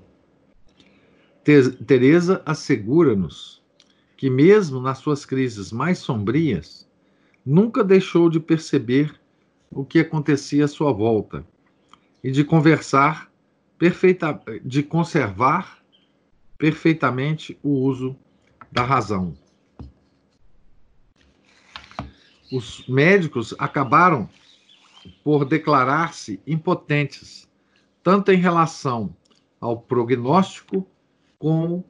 Teresa 1.87 2.43
assegura-nos 2.45 3.63
que 4.17 4.29
mesmo 4.29 4.81
nas 4.81 4.99
suas 4.99 5.25
crises 5.25 5.73
mais 5.73 5.99
sombrias, 5.99 6.89
nunca 7.47 7.83
deixou 7.83 8.29
de 8.29 8.39
perceber 8.39 9.19
o 9.71 9.85
que 9.85 10.01
acontecia 10.01 10.65
à 10.65 10.69
sua 10.69 10.93
volta 10.93 11.47
e 12.23 12.31
de 12.31 12.45
conversar 12.45 13.31
perfeita, 13.79 14.39
de 14.63 14.83
conservar 14.83 15.79
perfeitamente 16.59 17.57
o 17.63 17.71
uso 17.71 18.17
da 18.71 18.83
razão. 18.83 19.35
Os 22.53 22.87
médicos 22.89 23.55
acabaram 23.59 24.29
por 25.23 25.45
declarar-se 25.45 26.41
impotentes, 26.47 27.48
tanto 28.03 28.33
em 28.33 28.37
relação 28.39 29.15
ao 29.61 29.81
prognóstico 29.81 30.87
como 31.39 31.85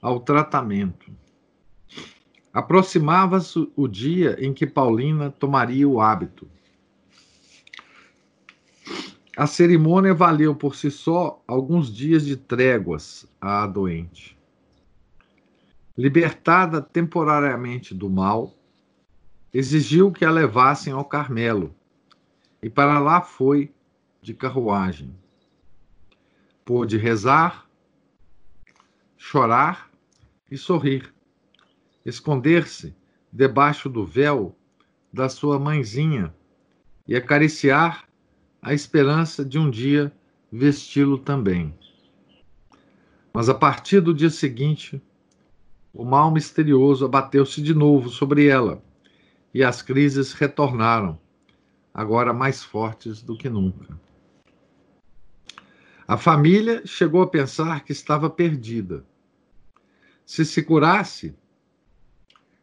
ao 0.00 0.20
tratamento. 0.20 1.10
Aproximava-se 2.52 3.70
o 3.76 3.86
dia 3.86 4.36
em 4.44 4.52
que 4.52 4.66
Paulina 4.66 5.30
tomaria 5.30 5.88
o 5.88 6.00
hábito. 6.00 6.48
A 9.36 9.46
cerimônia 9.46 10.12
valeu 10.12 10.54
por 10.54 10.74
si 10.74 10.90
só 10.90 11.40
alguns 11.46 11.94
dias 11.94 12.24
de 12.24 12.36
tréguas 12.36 13.24
à 13.40 13.66
doente. 13.66 14.36
Libertada 15.96 16.82
temporariamente 16.82 17.94
do 17.94 18.10
mal, 18.10 18.52
exigiu 19.52 20.10
que 20.10 20.24
a 20.24 20.30
levassem 20.30 20.92
ao 20.92 21.04
Carmelo, 21.04 21.74
e 22.60 22.68
para 22.68 22.98
lá 22.98 23.20
foi 23.20 23.72
de 24.28 24.34
carruagem. 24.34 25.16
Pôde 26.62 26.98
rezar, 26.98 27.66
chorar 29.16 29.90
e 30.50 30.56
sorrir 30.58 31.14
esconder-se 32.04 32.94
debaixo 33.32 33.88
do 33.88 34.04
véu 34.04 34.54
da 35.10 35.28
sua 35.28 35.58
mãezinha 35.58 36.34
e 37.06 37.16
acariciar 37.16 38.06
a 38.60 38.74
esperança 38.74 39.44
de 39.44 39.58
um 39.58 39.70
dia 39.70 40.12
vesti-lo 40.52 41.18
também. 41.18 41.74
Mas 43.32 43.48
a 43.48 43.54
partir 43.54 44.00
do 44.00 44.12
dia 44.12 44.30
seguinte, 44.30 45.00
o 45.92 46.04
mal 46.04 46.30
misterioso 46.30 47.04
abateu-se 47.04 47.62
de 47.62 47.74
novo 47.74 48.10
sobre 48.10 48.46
ela 48.46 48.82
e 49.54 49.64
as 49.64 49.80
crises 49.80 50.34
retornaram, 50.34 51.18
agora 51.94 52.34
mais 52.34 52.62
fortes 52.62 53.22
do 53.22 53.36
que 53.36 53.48
nunca. 53.48 54.07
A 56.08 56.16
família 56.16 56.80
chegou 56.86 57.20
a 57.20 57.26
pensar 57.26 57.84
que 57.84 57.92
estava 57.92 58.30
perdida. 58.30 59.04
Se 60.24 60.42
se 60.42 60.62
curasse, 60.62 61.34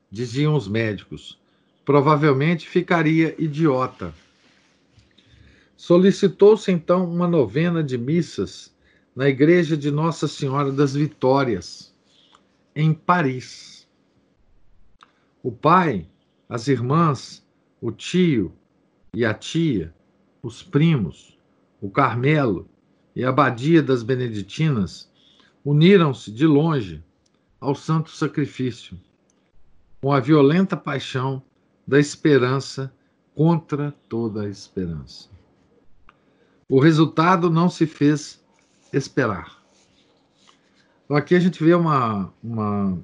diziam 0.10 0.55
os 0.55 0.67
médicos. 0.67 1.39
Provavelmente 1.86 2.67
ficaria 2.67 3.36
idiota. 3.38 4.12
Solicitou-se 5.77 6.71
então 6.71 7.08
uma 7.08 7.27
novena 7.27 7.84
de 7.84 7.99
missas 7.99 8.75
na 9.15 9.29
igreja 9.29 9.77
de 9.77 9.91
Nossa 9.91 10.27
Senhora 10.27 10.71
das 10.71 10.95
Vitórias, 10.95 11.93
em 12.75 12.95
Paris. 12.95 13.88
O 15.43 15.51
pai, 15.51 16.10
as 16.49 16.67
irmãs, 16.67 17.45
o 17.79 17.91
tio 17.91 18.51
e 19.13 19.23
a 19.23 19.36
tia, 19.36 19.93
os 20.41 20.63
primos, 20.63 21.38
o 21.79 21.91
Carmelo 21.91 22.67
e 23.15 23.23
a 23.23 23.30
abadia 23.30 23.82
das 23.82 24.04
Beneditinas 24.04 25.10
uniram-se 25.63 26.32
de 26.32 26.45
longe 26.45 27.04
ao 27.60 27.73
santo 27.73 28.12
sacrifício, 28.12 28.99
com 30.01 30.12
a 30.12 30.19
violenta 30.19 30.75
paixão 30.75 31.41
da 31.88 31.99
esperança 31.99 32.93
contra 33.34 33.93
toda 34.10 34.41
a 34.41 34.49
esperança. 34.49 35.30
O 36.69 36.80
resultado 36.80 37.49
não 37.49 37.69
se 37.69 37.86
fez 37.86 38.43
esperar. 38.91 39.63
Então, 41.06 41.15
aqui 41.15 41.36
a 41.36 41.39
gente 41.39 41.63
vê 41.63 41.73
uma, 41.73 42.34
uma, 42.43 42.97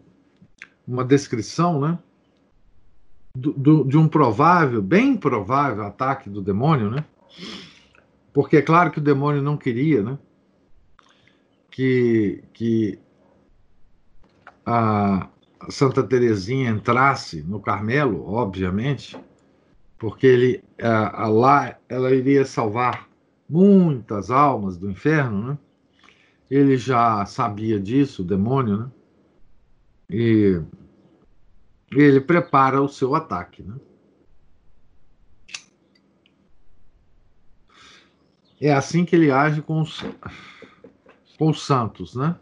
uma 0.88 1.06
descrição 1.06 1.80
né, 1.80 2.00
do, 3.36 3.54
do, 3.54 3.84
de 3.84 3.98
um 3.98 4.08
provável, 4.08 4.82
bem 4.82 5.16
provável 5.16 5.84
ataque 5.84 6.30
do 6.30 6.42
demônio, 6.42 6.90
né? 6.90 7.06
Porque 8.34 8.58
é 8.58 8.62
claro 8.62 8.92
que 8.92 9.00
o 9.00 9.04
demônio 9.04 9.42
não 9.42 9.58
queria 9.58 10.02
né, 10.02 10.18
que, 11.70 12.44
que 12.54 13.00
a 14.66 15.30
Santa 15.70 16.04
Teresinha 16.04 16.70
entrasse 16.70 17.42
no 17.44 17.60
Carmelo, 17.60 18.26
obviamente, 18.28 19.20
porque 19.98 20.26
ele 20.26 20.64
a, 20.82 21.24
a, 21.24 21.28
lá 21.28 21.78
ela 21.88 22.12
iria 22.12 22.46
salvar 22.46 23.08
muitas 23.48 24.32
almas 24.32 24.78
do 24.78 24.90
inferno, 24.90 25.50
né? 25.50 25.58
Ele 26.50 26.76
já 26.76 27.26
sabia 27.26 27.80
disso, 27.80 28.24
o 28.24 28.26
demônio, 28.26 28.78
né? 28.78 28.92
E 30.10 30.62
ele 31.92 32.20
prepara 32.20 32.82
o 32.82 32.90
seu 32.90 33.16
ataque, 33.16 33.64
né? 33.64 33.76
É 38.62 38.72
assim 38.72 39.04
que 39.04 39.16
ele 39.16 39.32
age 39.32 39.62
com 39.62 39.82
os, 39.82 40.02
com 41.38 41.50
os 41.50 41.66
santos, 41.66 42.16
né? 42.16 42.36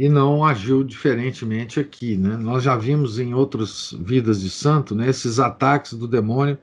e 0.00 0.08
não 0.08 0.42
agiu 0.42 0.82
diferentemente 0.82 1.78
aqui. 1.78 2.16
Né? 2.16 2.34
Nós 2.34 2.62
já 2.62 2.74
vimos 2.74 3.18
em 3.18 3.34
outras 3.34 3.94
vidas 4.00 4.40
de 4.40 4.48
santo 4.48 4.94
né, 4.94 5.10
esses 5.10 5.38
ataques 5.38 5.92
do 5.92 6.08
demônio 6.08 6.56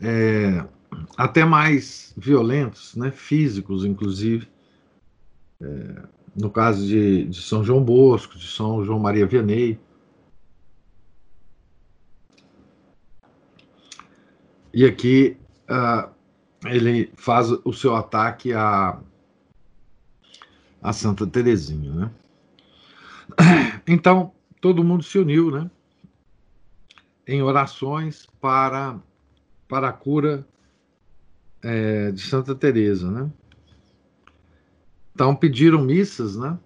é, 0.00 0.64
até 1.14 1.44
mais 1.44 2.14
violentos, 2.16 2.96
né, 2.96 3.10
físicos, 3.10 3.84
inclusive. 3.84 4.48
É, 5.60 6.02
no 6.34 6.48
caso 6.48 6.86
de, 6.86 7.24
de 7.26 7.42
São 7.42 7.62
João 7.62 7.84
Bosco, 7.84 8.38
de 8.38 8.46
São 8.48 8.82
João 8.82 8.98
Maria 8.98 9.26
Vianney. 9.26 9.78
E 14.72 14.84
aqui 14.84 15.36
uh, 15.70 16.10
ele 16.66 17.10
faz 17.16 17.50
o 17.50 17.72
seu 17.72 17.94
ataque 17.96 18.52
a 18.52 18.98
a 20.82 20.92
Santa 20.92 21.26
Terezinha, 21.26 21.92
né? 21.92 22.10
Então, 23.86 24.32
todo 24.60 24.84
mundo 24.84 25.02
se 25.02 25.18
uniu, 25.18 25.50
né? 25.50 25.70
Em 27.26 27.42
orações 27.42 28.26
para, 28.40 28.98
para 29.66 29.88
a 29.88 29.92
cura 29.92 30.46
é, 31.62 32.10
de 32.10 32.20
Santa 32.20 32.54
Teresa, 32.54 33.10
né? 33.10 33.30
Então, 35.14 35.34
pediram 35.34 35.82
missas, 35.82 36.36
né? 36.36 36.58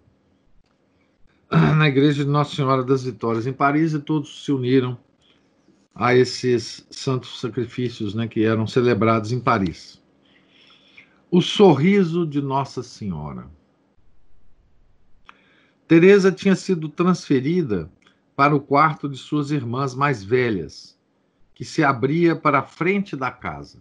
Na 1.76 1.88
igreja 1.88 2.24
de 2.24 2.30
Nossa 2.30 2.54
Senhora 2.54 2.82
das 2.82 3.04
Vitórias, 3.04 3.46
em 3.46 3.52
Paris, 3.52 3.94
e 3.94 4.00
todos 4.00 4.44
se 4.44 4.52
uniram 4.52 4.98
a 5.94 6.14
esses 6.14 6.86
santos 6.90 7.40
sacrifícios, 7.40 8.14
né? 8.14 8.26
Que 8.26 8.44
eram 8.44 8.66
celebrados 8.66 9.32
em 9.32 9.40
Paris. 9.40 10.00
O 11.30 11.40
sorriso 11.40 12.26
de 12.26 12.40
Nossa 12.40 12.82
Senhora. 12.82 13.48
Teresa 15.86 16.32
tinha 16.32 16.56
sido 16.56 16.88
transferida 16.88 17.90
para 18.34 18.54
o 18.54 18.60
quarto 18.60 19.08
de 19.08 19.18
suas 19.18 19.50
irmãs 19.50 19.94
mais 19.94 20.24
velhas, 20.24 20.98
que 21.54 21.64
se 21.64 21.84
abria 21.84 22.34
para 22.34 22.60
a 22.60 22.62
frente 22.62 23.14
da 23.14 23.30
casa. 23.30 23.78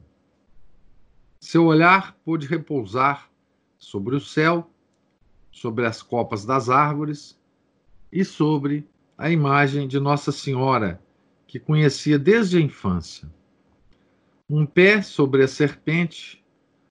Seu 1.39 1.65
olhar 1.65 2.15
pôde 2.23 2.47
repousar 2.47 3.29
sobre 3.77 4.15
o 4.15 4.19
céu, 4.19 4.69
sobre 5.51 5.85
as 5.85 6.01
copas 6.01 6.45
das 6.45 6.69
árvores 6.69 7.39
e 8.11 8.23
sobre 8.23 8.87
a 9.17 9.29
imagem 9.29 9.87
de 9.87 9.99
Nossa 9.99 10.31
Senhora, 10.31 11.01
que 11.51 11.59
conhecia 11.59 12.17
desde 12.17 12.57
a 12.57 12.61
infância. 12.61 13.29
Um 14.49 14.65
pé 14.65 15.01
sobre 15.01 15.43
a 15.43 15.47
serpente, 15.47 16.43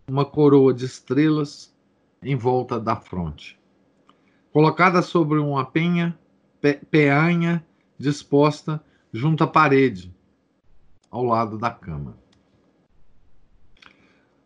uma 0.08 0.24
coroa 0.24 0.74
de 0.74 0.84
estrelas 0.84 1.74
em 2.22 2.36
volta 2.36 2.78
da 2.78 2.94
fronte 2.94 3.60
colocada 4.52 5.02
sobre 5.02 5.38
uma 5.38 5.64
penha, 5.64 6.18
pe, 6.60 6.74
peanha 6.90 7.64
disposta 7.98 8.84
junto 9.12 9.42
à 9.44 9.46
parede, 9.46 10.12
ao 11.10 11.24
lado 11.24 11.56
da 11.58 11.70
cama. 11.70 12.18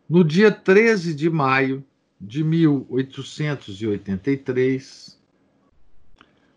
No 0.07 0.23
dia 0.23 0.51
13 0.51 1.15
de 1.15 1.27
maio 1.29 1.83
de 2.21 2.43
1883, 2.43 5.19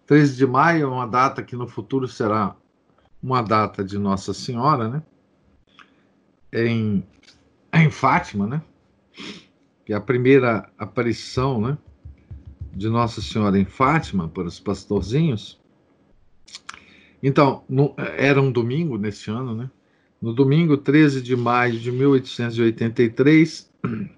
13 0.07 0.37
de 0.37 0.47
maio 0.47 0.85
é 0.85 0.87
uma 0.87 1.07
data 1.07 1.43
que 1.43 1.57
no 1.57 1.67
futuro 1.67 2.07
será 2.07 2.55
uma 3.23 3.43
data 3.43 3.85
de 3.85 3.99
Nossa 3.99 4.33
Senhora, 4.33 4.89
né? 4.89 5.03
Em, 6.53 7.05
em 7.73 7.91
Fátima, 7.91 8.47
né? 8.47 8.63
Que 9.85 9.93
é 9.93 9.97
a 9.97 10.01
primeira 10.01 10.71
aparição, 10.79 11.61
né? 11.61 11.79
de 12.79 12.89
Nossa 12.89 13.21
Senhora 13.21 13.59
em 13.59 13.65
Fátima 13.65 14.29
para 14.29 14.45
os 14.45 14.61
pastorzinhos. 14.61 15.61
Então, 17.21 17.65
no, 17.69 17.93
era 17.97 18.41
um 18.41 18.53
domingo 18.53 18.97
nesse 18.97 19.29
ano, 19.31 19.53
né? 19.53 19.69
No 20.23 20.33
domingo 20.33 20.77
13 20.77 21.21
de 21.21 21.35
maio 21.35 21.79
de 21.79 21.91
1883, 21.91 23.69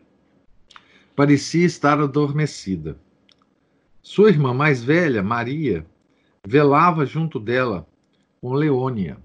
parecia 1.17 1.65
estar 1.65 1.99
adormecida. 1.99 2.99
Sua 4.03 4.29
irmã 4.29 4.53
mais 4.53 4.85
velha, 4.85 5.23
Maria, 5.23 5.87
velava 6.47 7.07
junto 7.07 7.41
dela 7.41 7.87
com 8.41 8.55
Leônia. 8.55 9.19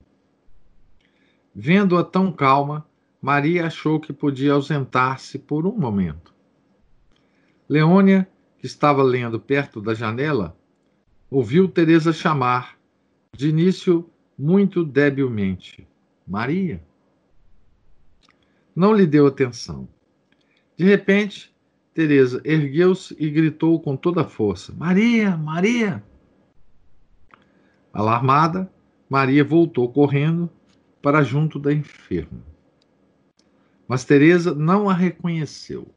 Vendo-a 1.54 2.04
tão 2.04 2.32
calma, 2.32 2.86
Maria 3.22 3.68
achou 3.68 4.00
que 4.00 4.12
podia 4.12 4.54
ausentar-se 4.54 5.40
por 5.40 5.66
um 5.66 5.78
momento. 5.78 6.34
Leônia 7.68 8.30
que 8.60 8.66
estava 8.66 9.02
lendo 9.02 9.40
perto 9.40 9.82
da 9.82 9.94
janela, 9.94 10.58
ouviu 11.30 11.68
Teresa 11.68 12.12
chamar, 12.12 12.78
de 13.32 13.50
início 13.50 14.10
muito 14.38 14.84
debilmente, 14.84 15.88
Maria. 16.28 16.84
Não 18.76 18.94
lhe 18.94 19.06
deu 19.06 19.28
atenção. 19.28 19.88
De 20.76 20.84
repente, 20.84 21.56
Teresa 21.94 22.42
ergueu-se 22.44 23.16
e 23.18 23.30
gritou 23.30 23.80
com 23.80 23.96
toda 23.96 24.22
a 24.22 24.28
força: 24.28 24.74
Maria, 24.74 25.38
Maria! 25.38 26.04
Alarmada, 27.94 28.70
Maria 29.16 29.46
voltou 29.46 29.90
correndo 29.90 30.50
para 31.02 31.24
junto 31.24 31.58
da 31.58 31.72
enferma. 31.72 32.44
Mas 33.88 34.04
Teresa 34.04 34.54
não 34.54 34.90
a 34.90 34.94
reconheceu. 34.94 35.88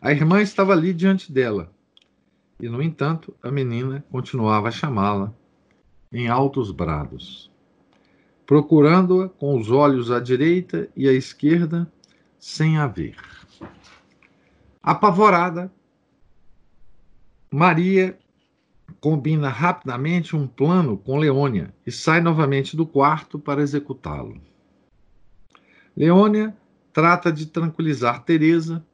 A 0.00 0.10
irmã 0.10 0.40
estava 0.40 0.72
ali 0.72 0.94
diante 0.94 1.30
dela, 1.30 1.70
e, 2.58 2.66
no 2.66 2.80
entanto, 2.80 3.36
a 3.42 3.50
menina 3.50 4.02
continuava 4.10 4.68
a 4.68 4.70
chamá-la 4.70 5.34
em 6.10 6.28
altos 6.28 6.70
brados, 6.70 7.52
procurando-a 8.46 9.28
com 9.28 9.54
os 9.54 9.70
olhos 9.70 10.10
à 10.10 10.18
direita 10.18 10.88
e 10.96 11.06
à 11.06 11.12
esquerda, 11.12 11.86
sem 12.38 12.78
a 12.78 12.86
ver. 12.86 13.16
Apavorada, 14.82 15.70
Maria 17.50 18.18
combina 19.00 19.48
rapidamente 19.48 20.34
um 20.34 20.46
plano 20.46 20.96
com 20.96 21.16
Leônia 21.16 21.74
e 21.86 21.92
sai 21.92 22.20
novamente 22.20 22.76
do 22.76 22.86
quarto 22.86 23.38
para 23.38 23.62
executá-lo. 23.62 24.40
Leônia 25.96 26.56
trata 26.92 27.32
de 27.32 27.46
tranquilizar 27.46 28.24
Teresa 28.24 28.84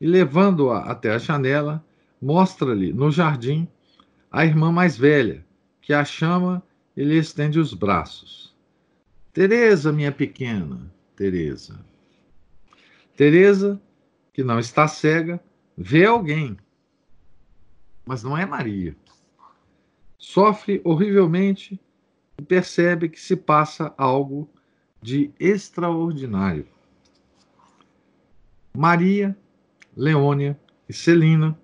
e, 0.00 0.06
levando-a 0.06 0.78
até 0.90 1.12
a 1.12 1.18
janela, 1.18 1.84
mostra-lhe 2.20 2.92
no 2.92 3.10
jardim 3.10 3.68
a 4.30 4.44
irmã 4.44 4.72
mais 4.72 4.96
velha, 4.96 5.44
que 5.80 5.92
a 5.92 6.04
chama 6.04 6.62
e 6.96 7.04
lhe 7.04 7.18
estende 7.18 7.58
os 7.58 7.74
braços. 7.74 8.54
Teresa, 9.32 9.92
minha 9.92 10.12
pequena, 10.12 10.92
Teresa. 11.16 11.84
Teresa 13.16 13.80
que 14.32 14.42
não 14.42 14.58
está 14.58 14.88
cega, 14.88 15.42
vê 15.76 16.06
alguém, 16.06 16.56
mas 18.04 18.22
não 18.22 18.36
é 18.36 18.46
Maria. 18.46 18.96
Sofre 20.24 20.80
horrivelmente 20.84 21.80
e 22.38 22.42
percebe 22.42 23.08
que 23.08 23.20
se 23.20 23.34
passa 23.34 23.92
algo 23.98 24.48
de 25.02 25.32
extraordinário. 25.38 26.64
Maria, 28.72 29.36
Leônia 29.96 30.56
e 30.88 30.92
Celina 30.92 31.58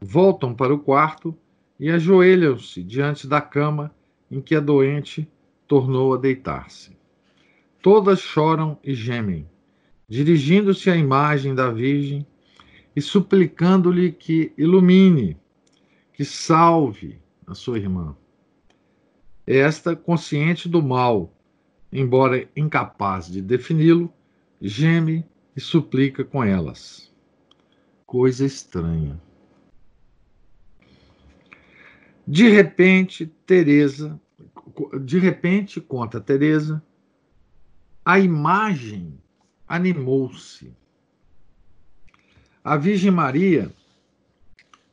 voltam 0.00 0.52
para 0.52 0.74
o 0.74 0.80
quarto 0.80 1.38
e 1.78 1.92
ajoelham-se 1.92 2.82
diante 2.82 3.28
da 3.28 3.40
cama 3.40 3.94
em 4.28 4.40
que 4.40 4.56
a 4.56 4.60
doente 4.60 5.30
tornou 5.68 6.12
a 6.12 6.18
deitar-se. 6.18 6.98
Todas 7.80 8.18
choram 8.18 8.76
e 8.82 8.94
gemem, 8.94 9.48
dirigindo-se 10.08 10.90
à 10.90 10.96
imagem 10.96 11.54
da 11.54 11.70
Virgem 11.70 12.26
e 12.96 13.00
suplicando-lhe 13.00 14.10
que 14.10 14.52
ilumine, 14.58 15.36
que 16.12 16.24
salve 16.24 17.21
a 17.46 17.54
sua 17.54 17.78
irmã. 17.78 18.16
Esta, 19.46 19.96
consciente 19.96 20.68
do 20.68 20.82
mal, 20.82 21.32
embora 21.92 22.48
incapaz 22.56 23.26
de 23.26 23.42
defini-lo, 23.42 24.12
geme 24.60 25.24
e 25.56 25.60
suplica 25.60 26.24
com 26.24 26.42
elas. 26.42 27.12
Coisa 28.06 28.44
estranha. 28.44 29.20
De 32.26 32.48
repente, 32.48 33.26
Teresa, 33.44 34.20
de 35.00 35.18
repente, 35.18 35.80
conta 35.80 36.20
Teresa, 36.20 36.82
a 38.04 38.18
imagem 38.18 39.18
animou-se. 39.66 40.72
A 42.62 42.76
Virgem 42.76 43.10
Maria 43.10 43.72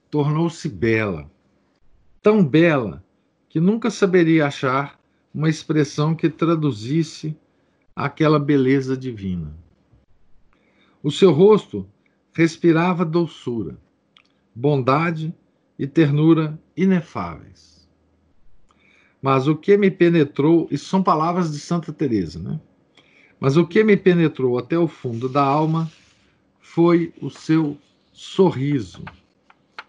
tornou-se 0.09 0.67
bela, 0.67 1.29
tão 2.21 2.43
bela 2.43 3.03
que 3.47 3.59
nunca 3.59 3.89
saberia 3.89 4.47
achar 4.47 4.99
uma 5.33 5.49
expressão 5.49 6.15
que 6.15 6.29
traduzisse 6.29 7.35
aquela 7.95 8.39
beleza 8.39 8.95
divina. 8.95 9.53
O 11.01 11.11
seu 11.11 11.31
rosto 11.31 11.87
respirava 12.33 13.05
doçura, 13.05 13.77
bondade 14.53 15.33
e 15.77 15.87
ternura 15.87 16.59
inefáveis. 16.75 17.87
Mas 19.21 19.47
o 19.47 19.55
que 19.55 19.77
me 19.77 19.91
penetrou, 19.91 20.67
isso 20.71 20.85
são 20.85 21.03
palavras 21.03 21.51
de 21.51 21.59
Santa 21.59 21.91
Teresa, 21.91 22.39
né? 22.39 22.59
Mas 23.39 23.57
o 23.57 23.65
que 23.65 23.83
me 23.83 23.95
penetrou 23.95 24.57
até 24.57 24.77
o 24.77 24.87
fundo 24.87 25.29
da 25.29 25.43
alma 25.43 25.89
foi 26.59 27.13
o 27.21 27.29
seu 27.29 27.77
sorriso 28.11 29.03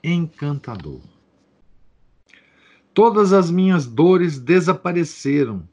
encantador. 0.03 1.01
Todas 2.93 3.33
as 3.33 3.51
minhas 3.51 3.87
dores 3.87 4.39
desapareceram 4.39 5.69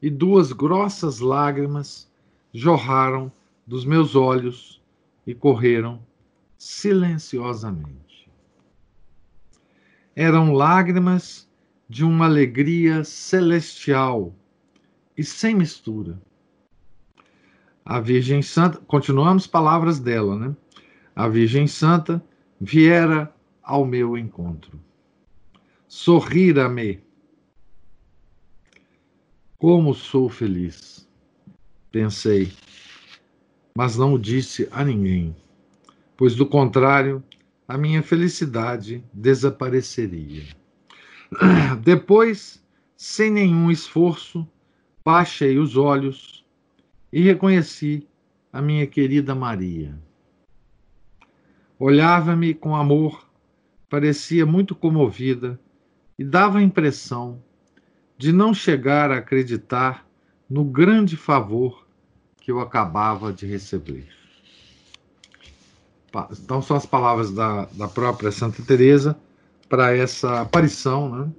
e 0.00 0.08
duas 0.08 0.52
grossas 0.52 1.20
lágrimas 1.20 2.10
jorraram 2.52 3.30
dos 3.66 3.84
meus 3.84 4.16
olhos 4.16 4.80
e 5.26 5.34
correram 5.34 6.00
silenciosamente. 6.56 8.30
Eram 10.16 10.52
lágrimas 10.54 11.46
de 11.88 12.04
uma 12.04 12.24
alegria 12.24 13.04
celestial 13.04 14.34
e 15.16 15.22
sem 15.22 15.54
mistura. 15.54 16.20
A 17.84 18.00
Virgem 18.00 18.40
Santa, 18.40 18.78
continuamos 18.86 19.46
palavras 19.46 20.00
dela, 20.00 20.36
né? 20.36 20.56
A 21.14 21.28
Virgem 21.28 21.66
Santa 21.66 22.22
viera 22.60 23.32
ao 23.62 23.84
meu 23.84 24.16
encontro. 24.16 24.87
Sorrira-me. 25.88 27.00
Como 29.58 29.92
sou 29.92 30.28
feliz, 30.28 31.08
pensei 31.90 32.52
mas 33.78 33.96
não 33.96 34.14
o 34.14 34.18
disse 34.18 34.66
a 34.72 34.84
ninguém, 34.84 35.36
pois 36.16 36.34
do 36.34 36.44
contrário, 36.44 37.22
a 37.68 37.78
minha 37.78 38.02
felicidade 38.02 39.04
desapareceria. 39.12 40.42
Depois, 41.84 42.60
sem 42.96 43.30
nenhum 43.30 43.70
esforço, 43.70 44.44
baixei 45.04 45.60
os 45.60 45.76
olhos 45.76 46.44
e 47.12 47.20
reconheci 47.20 48.04
a 48.52 48.60
minha 48.60 48.84
querida 48.84 49.32
Maria. 49.32 49.96
Olhava-me 51.78 52.52
com 52.52 52.74
amor, 52.74 53.30
parecia 53.88 54.44
muito 54.44 54.74
comovida 54.74 55.56
e 56.18 56.24
dava 56.24 56.58
a 56.58 56.62
impressão 56.62 57.40
de 58.16 58.32
não 58.32 58.52
chegar 58.52 59.10
a 59.10 59.18
acreditar 59.18 60.04
no 60.50 60.64
grande 60.64 61.16
favor 61.16 61.86
que 62.40 62.50
eu 62.50 62.60
acabava 62.60 63.32
de 63.32 63.46
receber. 63.46 64.08
Então 66.32 66.60
são 66.60 66.76
as 66.76 66.86
palavras 66.86 67.30
da, 67.30 67.66
da 67.66 67.86
própria 67.86 68.32
Santa 68.32 68.62
Teresa 68.62 69.16
para 69.68 69.94
essa 69.94 70.40
aparição, 70.40 71.08
né? 71.14 71.32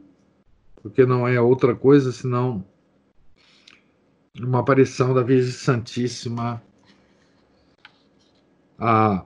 Porque 0.81 1.05
não 1.05 1.27
é 1.27 1.41
outra 1.41 1.75
coisa 1.75 2.11
senão 2.11 2.63
uma 4.39 4.59
aparição 4.59 5.13
da 5.13 5.21
Virgem 5.21 5.51
Santíssima 5.51 6.61
a, 8.77 9.25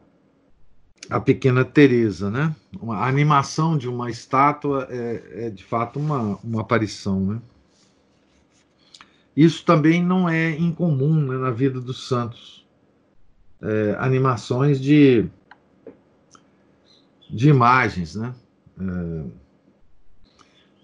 a 1.14 1.20
pequena 1.20 1.64
Teresa, 1.64 2.32
né? 2.32 2.56
Uma, 2.82 2.98
a 2.98 3.08
animação 3.08 3.78
de 3.78 3.88
uma 3.88 4.10
estátua 4.10 4.88
é, 4.90 5.46
é 5.46 5.50
de 5.52 5.64
fato 5.64 6.00
uma, 6.00 6.40
uma 6.44 6.62
aparição, 6.62 7.20
né? 7.20 7.42
Isso 9.38 9.64
também 9.64 10.04
não 10.04 10.28
é 10.28 10.58
incomum 10.58 11.14
né, 11.28 11.38
na 11.38 11.52
vida 11.52 11.80
dos 11.80 12.08
santos. 12.08 12.66
É, 13.62 13.96
animações 14.00 14.82
de, 14.82 15.30
de 17.30 17.48
imagens, 17.48 18.16
né? 18.16 18.34
É, 18.80 19.24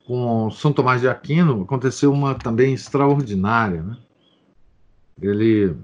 com 0.05 0.51
São 0.51 0.71
Tomás 0.71 1.01
de 1.01 1.07
Aquino 1.07 1.63
aconteceu 1.63 2.13
uma 2.13 2.35
também 2.35 2.73
extraordinária, 2.73 3.81
né? 3.81 3.97
Ele 5.19 5.75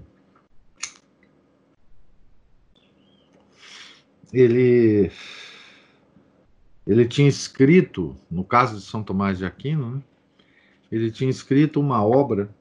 ele 4.33 5.11
ele 6.85 7.07
tinha 7.07 7.27
escrito, 7.27 8.15
no 8.29 8.43
caso 8.43 8.75
de 8.75 8.83
São 8.83 9.03
Tomás 9.03 9.39
de 9.39 9.45
Aquino, 9.45 9.95
né? 9.95 10.03
ele 10.91 11.09
tinha 11.09 11.29
escrito 11.29 11.79
uma 11.79 12.05
obra 12.05 12.53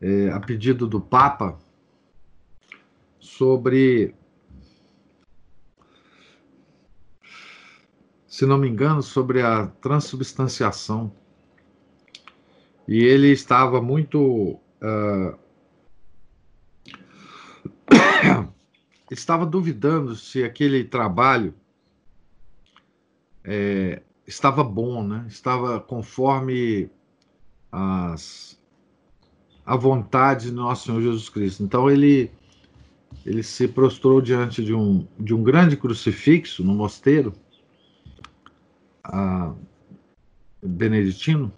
é, 0.00 0.30
a 0.30 0.40
pedido 0.40 0.88
do 0.88 1.00
Papa 1.00 1.56
sobre, 3.20 4.16
se 8.26 8.44
não 8.44 8.58
me 8.58 8.68
engano, 8.68 9.00
sobre 9.00 9.42
a 9.42 9.68
transubstanciação. 9.68 11.14
E 12.88 12.98
ele 12.98 13.28
estava 13.28 13.80
muito. 13.80 14.58
Uh, 14.82 15.38
estava 19.12 19.44
duvidando 19.46 20.14
se 20.16 20.42
aquele 20.42 20.84
trabalho 20.84 21.54
é, 23.44 24.02
estava 24.26 24.62
bom, 24.62 25.06
né? 25.06 25.24
estava 25.28 25.80
conforme 25.80 26.90
as, 27.70 28.60
a 29.64 29.76
vontade 29.76 30.50
do 30.50 30.56
nosso 30.56 30.86
Senhor 30.86 31.02
Jesus 31.02 31.28
Cristo. 31.28 31.62
Então 31.62 31.90
ele 31.90 32.30
ele 33.24 33.42
se 33.42 33.68
prostrou 33.68 34.20
diante 34.20 34.64
de 34.64 34.74
um, 34.74 35.06
de 35.18 35.34
um 35.34 35.42
grande 35.42 35.76
crucifixo 35.76 36.64
no 36.64 36.74
mosteiro 36.74 37.32
a, 39.04 39.54
beneditino 40.62 41.52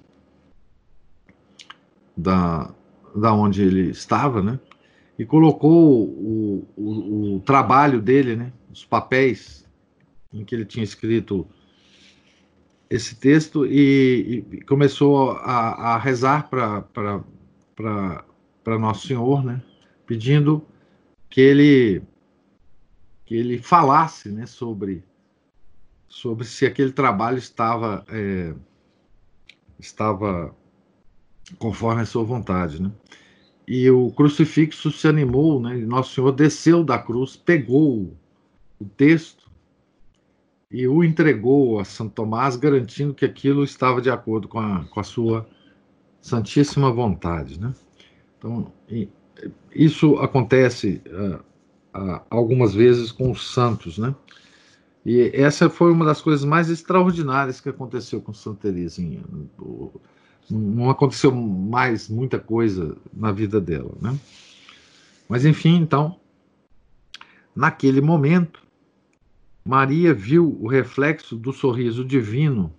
da, 2.17 2.75
da 3.15 3.33
onde 3.33 3.63
ele 3.63 3.91
estava, 3.91 4.43
né? 4.43 4.59
E 5.19 5.25
colocou 5.25 6.09
o, 6.09 6.69
o, 6.77 7.37
o 7.37 7.41
trabalho 7.41 8.01
dele, 8.01 8.37
né? 8.37 8.53
Os 8.73 8.85
papéis 8.85 9.65
em 10.33 10.45
que 10.45 10.55
ele 10.55 10.65
tinha 10.65 10.83
escrito 10.83 11.47
esse 12.91 13.15
texto 13.15 13.65
e, 13.67 14.45
e 14.53 14.61
começou 14.63 15.33
a, 15.33 15.95
a 15.95 15.99
rezar 15.99 16.49
para 16.49 16.85
Nosso 18.79 19.07
Senhor, 19.07 19.45
né? 19.45 19.63
pedindo 20.07 20.65
que 21.29 21.41
ele 21.41 22.03
que 23.25 23.35
ele 23.35 23.59
falasse 23.59 24.29
né, 24.29 24.45
sobre, 24.45 25.03
sobre 26.07 26.45
se 26.45 26.67
aquele 26.67 26.93
trabalho 26.93 27.39
estava, 27.39 28.05
é, 28.09 28.55
estava 29.79 30.55
conforme 31.59 32.03
a 32.03 32.07
sua 32.07 32.23
vontade. 32.23 32.83
Né? 32.83 32.93
E 33.67 33.91
o 33.91 34.11
crucifixo 34.11 34.91
se 34.91 35.09
animou, 35.09 35.61
né? 35.61 35.75
Nosso 35.77 36.15
Senhor 36.15 36.33
desceu 36.33 36.85
da 36.85 36.99
cruz, 36.99 37.37
pegou 37.37 38.15
o 38.79 38.85
texto 38.85 39.51
e 40.71 40.87
o 40.87 41.03
entregou 41.03 41.79
a 41.79 41.85
São 41.85 42.09
Tomás, 42.09 42.57
garantindo 42.57 43.15
que 43.15 43.25
aquilo 43.25 43.65
estava 43.65 44.03
de 44.03 44.11
acordo 44.11 44.49
com 44.49 44.59
a, 44.59 44.85
com 44.85 45.01
a 45.01 45.05
sua 45.05 45.49
santíssima 46.21 46.91
vontade, 46.91 47.61
né? 47.61 47.75
Então, 48.39 48.73
isso 49.75 50.17
acontece 50.17 51.01
uh, 51.07 51.37
uh, 51.99 52.21
algumas 52.29 52.75
vezes 52.75 53.11
com 53.13 53.31
os 53.31 53.53
santos, 53.53 53.99
né? 53.99 54.15
E 55.07 55.31
essa 55.35 55.69
foi 55.69 55.93
uma 55.93 56.05
das 56.05 56.21
coisas 56.21 56.45
mais 56.45 56.71
extraordinárias 56.71 57.61
que 57.61 57.69
aconteceu 57.69 58.21
com 58.21 58.33
Santa 58.33 58.63
Teresinha. 58.63 59.23
Não 60.51 60.91
aconteceu 60.91 61.33
mais 61.33 62.09
muita 62.09 62.39
coisa 62.39 62.97
na 63.13 63.33
vida 63.33 63.61
dela, 63.61 63.93
né? 64.01 64.19
Mas 65.29 65.45
enfim, 65.45 65.77
então, 65.77 66.21
naquele 67.57 68.01
momento, 68.01 68.63
Maria 69.65 70.13
viu 70.13 70.59
o 70.61 70.69
reflexo 70.69 71.37
do 71.37 71.53
sorriso 71.53 72.05
divino 72.05 72.73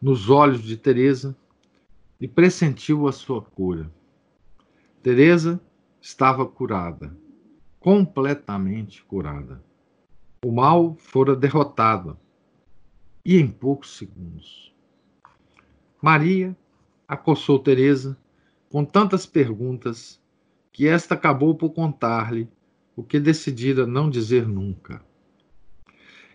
nos 0.00 0.28
olhos 0.28 0.62
de 0.62 0.76
Teresa 0.76 1.34
e 2.20 2.28
pressentiu 2.28 3.08
a 3.08 3.12
sua 3.12 3.40
cura. 3.40 3.90
Teresa 5.02 5.60
estava 6.00 6.44
curada, 6.44 7.16
completamente 7.80 9.02
curada. 9.04 9.62
O 10.44 10.52
mal 10.52 10.94
fora 10.96 11.34
derrotado 11.34 12.18
e 13.24 13.38
em 13.38 13.48
poucos 13.48 13.96
segundos. 13.96 14.72
Maria 16.00 16.56
acossou 17.08 17.58
Teresa 17.58 18.16
com 18.70 18.84
tantas 18.84 19.26
perguntas 19.26 20.20
que 20.72 20.86
esta 20.86 21.14
acabou 21.14 21.56
por 21.56 21.70
contar-lhe 21.70 22.48
o 22.94 23.02
que 23.02 23.18
decidira 23.18 23.84
não 23.84 24.08
dizer 24.08 24.46
nunca. 24.46 25.02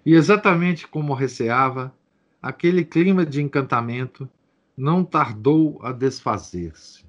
E 0.05 0.13
exatamente 0.15 0.85
como 0.85 1.13
receava, 1.13 1.95
aquele 2.41 2.83
clima 2.83 3.25
de 3.25 3.41
encantamento 3.41 4.29
não 4.75 5.01
tardou 5.01 5.79
a 5.81 5.93
desfazer-se. 5.93 7.05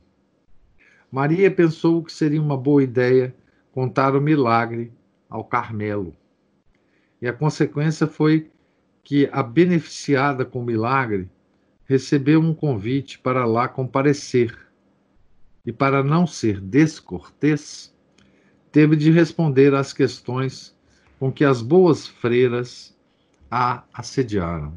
Maria 1.11 1.51
pensou 1.51 2.05
que 2.05 2.13
seria 2.13 2.41
uma 2.41 2.57
boa 2.57 2.85
ideia 2.85 3.35
contar 3.73 4.15
o 4.15 4.21
milagre 4.21 4.93
ao 5.29 5.43
Carmelo. 5.43 6.15
E 7.21 7.27
a 7.27 7.33
consequência 7.33 8.07
foi 8.07 8.49
que 9.03 9.29
a 9.33 9.43
beneficiada 9.43 10.45
com 10.45 10.61
o 10.61 10.65
milagre 10.65 11.29
recebeu 11.95 12.41
um 12.41 12.53
convite 12.53 13.21
para 13.21 13.45
lá 13.45 13.69
comparecer. 13.69 14.59
E 15.65 15.73
para 15.73 16.03
não 16.03 16.27
ser 16.27 16.61
descortês, 16.61 17.95
teve 18.73 18.97
de 18.97 19.13
responder 19.13 19.73
às 19.75 19.93
questões 19.93 20.77
com 21.21 21.31
que 21.31 21.45
as 21.45 21.63
boas 21.63 22.09
freiras 22.09 22.97
a 23.49 23.85
assediaram. 23.93 24.77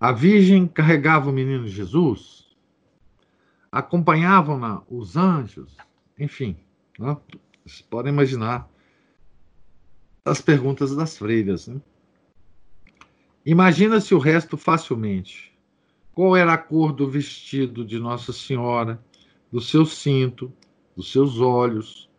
A 0.00 0.10
Virgem 0.10 0.66
carregava 0.66 1.28
o 1.28 1.32
menino 1.32 1.68
Jesus, 1.68 2.56
acompanhavam-na 3.70 4.82
os 4.88 5.18
anjos, 5.18 5.76
enfim, 6.18 6.56
né? 6.98 7.14
vocês 7.62 7.82
podem 7.82 8.10
imaginar 8.10 8.66
as 10.24 10.40
perguntas 10.40 10.96
das 10.96 11.18
freiras. 11.18 11.68
Né? 11.68 11.78
Imagina-se 13.44 14.14
o 14.14 14.18
resto 14.18 14.56
facilmente. 14.56 15.58
Qual 16.12 16.36
era 16.36 16.52
a 16.52 16.58
cor 16.58 16.92
do 16.92 17.08
vestido 17.08 17.84
de 17.84 17.98
Nossa 17.98 18.32
Senhora, 18.32 19.02
do 19.50 19.60
seu 19.60 19.86
cinto, 19.86 20.52
dos 20.94 21.10
seus 21.10 21.40
olhos, 21.40 22.10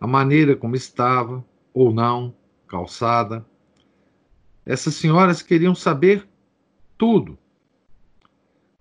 a 0.00 0.06
maneira 0.06 0.56
como 0.56 0.74
estava, 0.74 1.44
ou 1.72 1.92
não, 1.92 2.34
calçada. 2.66 3.46
Essas 4.66 4.94
senhoras 4.94 5.40
queriam 5.40 5.74
saber 5.74 6.28
tudo. 6.98 7.38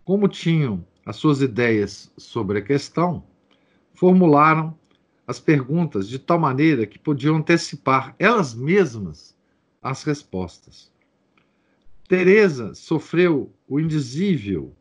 Como 0.04 0.28
tinham 0.28 0.84
as 1.06 1.18
suas 1.18 1.42
ideias 1.42 2.12
sobre 2.18 2.60
a 2.60 2.64
questão, 2.64 3.24
formularam 3.94 4.76
as 5.28 5.40
perguntas 5.40 6.10
de 6.10 6.18
tal 6.18 6.40
maneira 6.40 6.88
que 6.88 6.98
podiam 6.98 7.36
antecipar 7.36 8.16
elas 8.18 8.56
mesmas 8.56 9.38
as 9.82 10.04
respostas. 10.04 10.92
Teresa 12.10 12.74
sofreu 12.74 13.54
o 13.68 13.80
indizível 13.80 14.76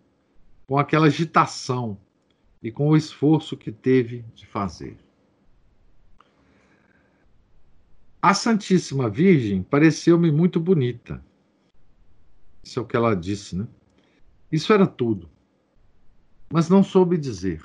com 0.66 0.78
aquela 0.78 1.08
agitação 1.08 2.00
e 2.62 2.72
com 2.72 2.88
o 2.88 2.96
esforço 2.96 3.54
que 3.54 3.70
teve 3.70 4.24
de 4.34 4.46
fazer. 4.46 4.96
A 8.22 8.32
Santíssima 8.32 9.10
Virgem 9.10 9.62
pareceu-me 9.62 10.32
muito 10.32 10.58
bonita. 10.58 11.22
Isso 12.64 12.78
é 12.78 12.82
o 12.82 12.86
que 12.86 12.96
ela 12.96 13.14
disse, 13.14 13.54
né? 13.54 13.68
Isso 14.50 14.72
era 14.72 14.86
tudo. 14.86 15.28
Mas 16.50 16.70
não 16.70 16.82
soube 16.82 17.18
dizer. 17.18 17.62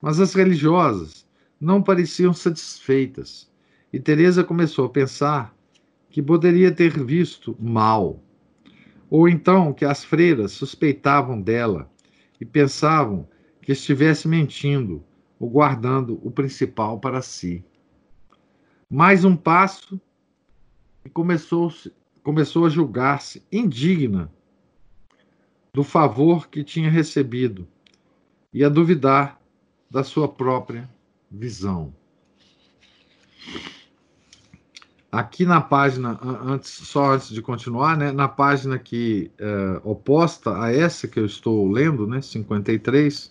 Mas 0.00 0.18
as 0.18 0.32
religiosas 0.32 1.26
não 1.60 1.82
pareciam 1.82 2.32
satisfeitas, 2.32 3.52
e 3.92 4.00
Teresa 4.00 4.42
começou 4.42 4.86
a 4.86 4.90
pensar 4.90 5.54
que 6.12 6.22
poderia 6.22 6.70
ter 6.70 7.02
visto 7.02 7.56
mal, 7.58 8.22
ou 9.08 9.26
então 9.26 9.72
que 9.72 9.82
as 9.82 10.04
freiras 10.04 10.52
suspeitavam 10.52 11.40
dela 11.40 11.90
e 12.38 12.44
pensavam 12.44 13.26
que 13.62 13.72
estivesse 13.72 14.28
mentindo 14.28 15.02
ou 15.40 15.48
guardando 15.48 16.20
o 16.22 16.30
principal 16.30 17.00
para 17.00 17.22
si. 17.22 17.64
Mais 18.90 19.24
um 19.24 19.34
passo 19.34 19.98
e 21.02 21.08
começou, 21.08 21.72
começou 22.22 22.66
a 22.66 22.68
julgar-se 22.68 23.42
indigna 23.50 24.30
do 25.72 25.82
favor 25.82 26.50
que 26.50 26.62
tinha 26.62 26.90
recebido 26.90 27.66
e 28.52 28.62
a 28.62 28.68
duvidar 28.68 29.40
da 29.90 30.04
sua 30.04 30.28
própria 30.28 30.88
visão. 31.30 31.94
Aqui 35.12 35.44
na 35.44 35.60
página, 35.60 36.18
antes, 36.22 36.70
só 36.70 37.12
antes 37.12 37.28
de 37.28 37.42
continuar, 37.42 37.98
né, 37.98 38.10
na 38.10 38.26
página 38.26 38.78
que 38.78 39.30
é, 39.38 39.80
oposta 39.84 40.58
a 40.58 40.72
essa 40.72 41.06
que 41.06 41.20
eu 41.20 41.26
estou 41.26 41.70
lendo, 41.70 42.06
né, 42.06 42.22
53, 42.22 43.30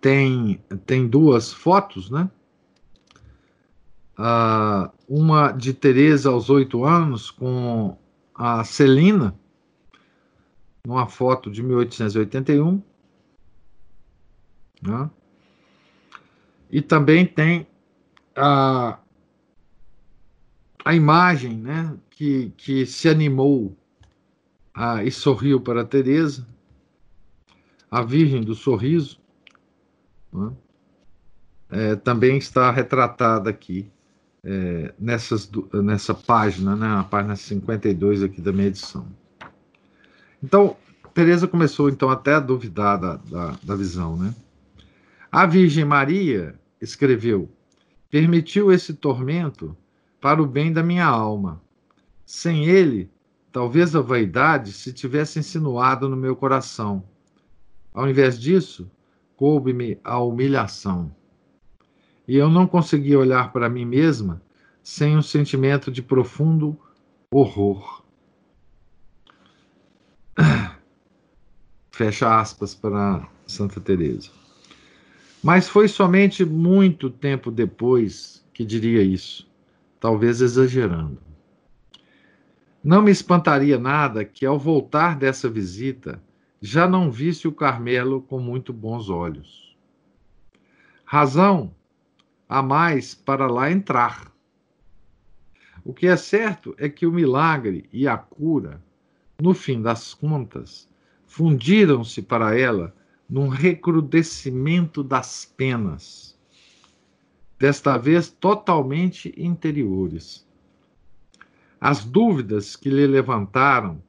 tem, 0.00 0.60
tem 0.84 1.06
duas 1.06 1.52
fotos, 1.52 2.10
né? 2.10 2.28
Uh, 4.18 4.92
uma 5.08 5.50
de 5.50 5.72
Teresa 5.72 6.30
aos 6.30 6.50
oito 6.50 6.84
anos 6.84 7.30
com 7.30 7.96
a 8.34 8.62
Celina, 8.62 9.34
numa 10.86 11.06
foto 11.06 11.50
de 11.50 11.62
1881. 11.62 12.82
Né? 14.82 15.10
E 16.70 16.82
também 16.82 17.26
tem 17.26 17.66
a 18.36 18.98
a 20.84 20.94
imagem 20.94 21.56
né, 21.56 21.96
que, 22.10 22.52
que 22.56 22.84
se 22.84 23.08
animou 23.08 23.76
a, 24.74 25.02
e 25.02 25.10
sorriu 25.10 25.60
para 25.60 25.84
Teresa, 25.84 26.46
a 27.90 28.02
Virgem 28.02 28.42
do 28.42 28.54
Sorriso, 28.54 29.18
né, 30.32 30.52
é, 31.70 31.96
também 31.96 32.36
está 32.36 32.70
retratada 32.70 33.48
aqui 33.48 33.90
é, 34.44 34.92
nessas, 34.98 35.50
nessa 35.72 36.12
página, 36.12 36.76
né, 36.76 36.86
a 36.86 37.02
página 37.02 37.34
52 37.34 38.22
aqui 38.22 38.40
da 38.40 38.52
minha 38.52 38.66
edição. 38.66 39.06
Então, 40.42 40.76
Teresa 41.14 41.48
começou 41.48 41.88
então 41.88 42.10
até 42.10 42.34
a 42.34 42.40
duvidar 42.40 43.00
da, 43.00 43.16
da, 43.16 43.58
da 43.62 43.74
visão. 43.74 44.16
Né? 44.16 44.34
A 45.32 45.46
Virgem 45.46 45.84
Maria 45.84 46.54
escreveu: 46.80 47.48
permitiu 48.10 48.70
esse 48.70 48.92
tormento 48.92 49.74
para 50.24 50.42
o 50.42 50.46
bem 50.46 50.72
da 50.72 50.82
minha 50.82 51.04
alma. 51.04 51.60
Sem 52.24 52.64
ele, 52.64 53.10
talvez 53.52 53.94
a 53.94 54.00
vaidade 54.00 54.72
se 54.72 54.90
tivesse 54.90 55.38
insinuado 55.38 56.08
no 56.08 56.16
meu 56.16 56.34
coração. 56.34 57.04
Ao 57.92 58.08
invés 58.08 58.40
disso, 58.40 58.90
coube-me 59.36 59.98
a 60.02 60.18
humilhação. 60.18 61.14
E 62.26 62.38
eu 62.38 62.48
não 62.48 62.66
conseguia 62.66 63.18
olhar 63.18 63.52
para 63.52 63.68
mim 63.68 63.84
mesma 63.84 64.40
sem 64.82 65.14
um 65.14 65.20
sentimento 65.20 65.92
de 65.92 66.00
profundo 66.00 66.74
horror. 67.30 68.02
Fecha 71.92 72.40
aspas 72.40 72.74
para 72.74 73.28
Santa 73.46 73.78
Teresa. 73.78 74.30
Mas 75.42 75.68
foi 75.68 75.86
somente 75.86 76.46
muito 76.46 77.10
tempo 77.10 77.50
depois 77.50 78.42
que 78.54 78.64
diria 78.64 79.02
isso 79.02 79.52
talvez 80.04 80.42
exagerando. 80.42 81.18
Não 82.84 83.00
me 83.00 83.10
espantaria 83.10 83.78
nada 83.78 84.22
que, 84.22 84.44
ao 84.44 84.58
voltar 84.58 85.16
dessa 85.16 85.48
visita, 85.48 86.22
já 86.60 86.86
não 86.86 87.10
visse 87.10 87.48
o 87.48 87.52
Carmelo 87.52 88.20
com 88.20 88.38
muito 88.38 88.70
bons 88.70 89.08
olhos. 89.08 89.74
Razão 91.06 91.74
a 92.46 92.62
mais 92.62 93.14
para 93.14 93.46
lá 93.46 93.72
entrar. 93.72 94.30
O 95.82 95.94
que 95.94 96.06
é 96.06 96.18
certo 96.18 96.74
é 96.76 96.86
que 96.86 97.06
o 97.06 97.10
milagre 97.10 97.88
e 97.90 98.06
a 98.06 98.18
cura, 98.18 98.84
no 99.40 99.54
fim 99.54 99.80
das 99.80 100.12
contas, 100.12 100.86
fundiram-se 101.26 102.20
para 102.20 102.54
ela 102.54 102.94
num 103.26 103.48
recrudescimento 103.48 105.02
das 105.02 105.46
penas, 105.46 106.33
desta 107.64 107.96
vez 107.96 108.28
totalmente 108.28 109.32
interiores. 109.38 110.46
As 111.80 112.04
dúvidas 112.04 112.76
que 112.76 112.90
lhe 112.90 113.06
levantaram 113.06 114.02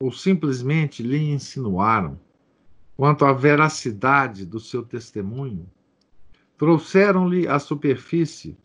ou 0.00 0.10
simplesmente 0.10 1.02
lhe 1.02 1.30
insinuaram 1.30 2.18
quanto 2.96 3.26
à 3.26 3.32
veracidade 3.34 4.46
do 4.46 4.58
seu 4.58 4.82
testemunho 4.82 5.70
trouxeram-lhe 6.56 7.46
à 7.46 7.58
superfície 7.58 8.56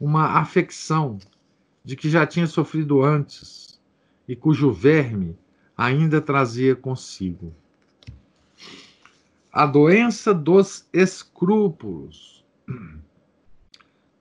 uma 0.00 0.38
afecção 0.40 1.18
de 1.84 1.94
que 1.94 2.08
já 2.08 2.26
tinha 2.26 2.46
sofrido 2.46 3.02
antes 3.02 3.78
e 4.26 4.34
cujo 4.34 4.72
verme 4.72 5.36
ainda 5.76 6.18
trazia 6.18 6.74
consigo. 6.74 7.54
A 9.52 9.66
doença 9.66 10.32
dos 10.32 10.88
escrúpulos, 10.94 12.42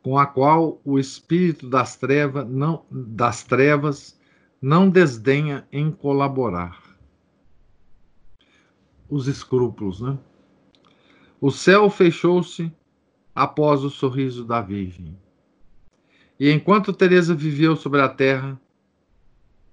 com 0.03 0.17
a 0.17 0.25
qual 0.25 0.81
o 0.83 0.97
espírito 0.97 1.69
das 1.69 1.95
trevas 1.95 2.47
não, 2.49 2.85
das 2.89 3.43
trevas 3.43 4.19
não 4.61 4.89
desdenha 4.89 5.67
em 5.71 5.91
colaborar. 5.91 6.81
Os 9.09 9.27
escrúpulos, 9.27 10.01
né? 10.01 10.17
O 11.39 11.51
céu 11.51 11.89
fechou-se 11.89 12.71
após 13.33 13.83
o 13.83 13.89
sorriso 13.89 14.45
da 14.45 14.61
Virgem. 14.61 15.17
E 16.39 16.51
enquanto 16.51 16.93
Teresa 16.93 17.35
viveu 17.35 17.75
sobre 17.75 18.01
a 18.01 18.09
terra, 18.09 18.59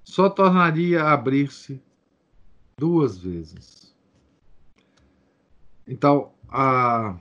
só 0.02 0.28
tornaria 0.28 1.02
a 1.02 1.12
abrir-se 1.12 1.82
duas 2.78 3.18
vezes. 3.18 3.94
Então, 5.86 6.32
a, 6.48 7.18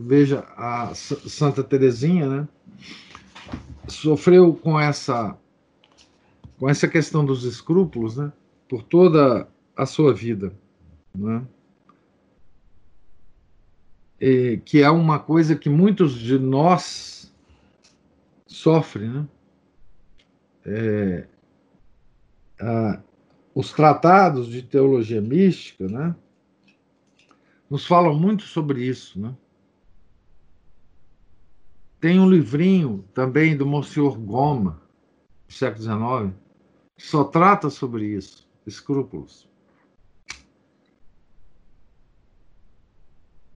veja, 0.00 0.46
a 0.56 0.94
Santa 0.94 1.62
Teresinha, 1.62 2.26
né, 2.28 2.48
sofreu 3.86 4.54
com 4.54 4.80
essa 4.80 5.36
com 6.58 6.68
essa 6.68 6.86
questão 6.86 7.24
dos 7.24 7.44
escrúpulos, 7.44 8.16
né, 8.16 8.32
por 8.68 8.82
toda 8.82 9.48
a 9.74 9.86
sua 9.86 10.12
vida, 10.12 10.52
né? 11.14 11.42
E, 14.20 14.60
que 14.64 14.82
é 14.82 14.90
uma 14.90 15.18
coisa 15.18 15.56
que 15.56 15.70
muitos 15.70 16.12
de 16.12 16.38
nós 16.38 17.32
sofrem, 18.46 19.08
né? 19.08 19.28
É, 20.66 21.26
os 23.54 23.72
tratados 23.72 24.46
de 24.48 24.62
teologia 24.62 25.22
mística, 25.22 25.86
né, 25.88 26.14
nos 27.70 27.86
falam 27.86 28.14
muito 28.18 28.42
sobre 28.42 28.84
isso, 28.84 29.18
né? 29.18 29.34
Tem 32.00 32.18
um 32.18 32.28
livrinho 32.28 33.04
também 33.12 33.54
do 33.54 33.66
Monsieur 33.66 34.16
Goma, 34.16 34.80
do 35.46 35.52
século 35.52 35.82
XIX, 35.82 36.34
que 36.96 37.06
só 37.06 37.24
trata 37.24 37.68
sobre 37.68 38.06
isso, 38.06 38.48
escrúpulos. 38.66 39.46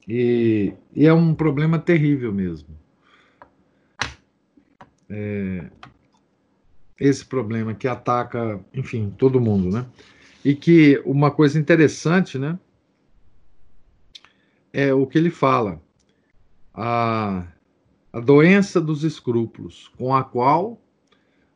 E, 0.07 0.75
e, 0.95 1.07
é 1.07 1.15
um 1.15 1.35
problema 1.35 1.79
terrível 1.79 2.31
mesmo. 2.31 2.69
É, 5.09 5.71
esse 7.01 7.25
problema 7.25 7.75
que 7.75 7.89
ataca, 7.89 8.63
enfim, 8.75 9.15
todo 9.17 9.41
mundo, 9.41 9.71
né? 9.71 9.87
E 10.45 10.55
que 10.55 11.03
uma 11.07 11.31
coisa 11.31 11.59
interessante, 11.59 12.39
né? 12.39 12.59
É 14.71 14.93
o 14.93 15.07
que 15.07 15.17
ele 15.17 15.31
fala. 15.31 15.81
A, 16.75 17.47
a 18.15 18.21
doença 18.21 18.81
dos 18.81 19.03
escrúpulos, 19.03 19.91
com 19.99 20.15
a 20.15 20.23
qual 20.23 20.81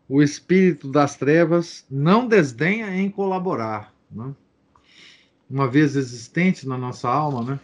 o 0.09 0.21
espírito 0.21 0.91
das 0.91 1.15
trevas 1.15 1.87
não 1.89 2.27
desdenha 2.27 2.93
em 2.97 3.09
colaborar. 3.09 3.95
Né? 4.11 4.35
Uma 5.49 5.69
vez 5.69 5.95
existente 5.95 6.67
na 6.67 6.77
nossa 6.77 7.09
alma, 7.09 7.45
né? 7.45 7.61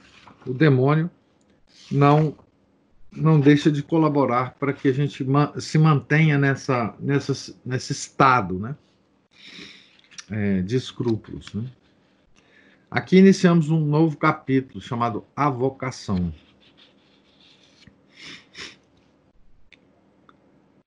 o 0.47 0.55
demônio 0.55 1.11
não 1.90 2.36
não 3.11 3.38
deixa 3.38 3.70
de 3.70 3.80
colaborar 3.80 4.55
para 4.59 4.72
que 4.72 4.88
a 4.88 4.92
gente 4.92 5.24
se 5.61 5.78
mantenha 5.78 6.36
nessa, 6.36 6.97
nessa, 6.99 7.55
nesse 7.64 7.92
estado 7.92 8.59
né? 8.59 8.76
É, 10.28 10.62
de 10.62 10.74
escrúpulos. 10.74 11.55
Né? 11.55 11.64
Aqui 12.90 13.16
iniciamos 13.18 13.70
um 13.70 13.78
novo 13.78 14.16
capítulo 14.16 14.80
chamado 14.80 15.24
A 15.36 15.49
Vocação. 15.49 16.32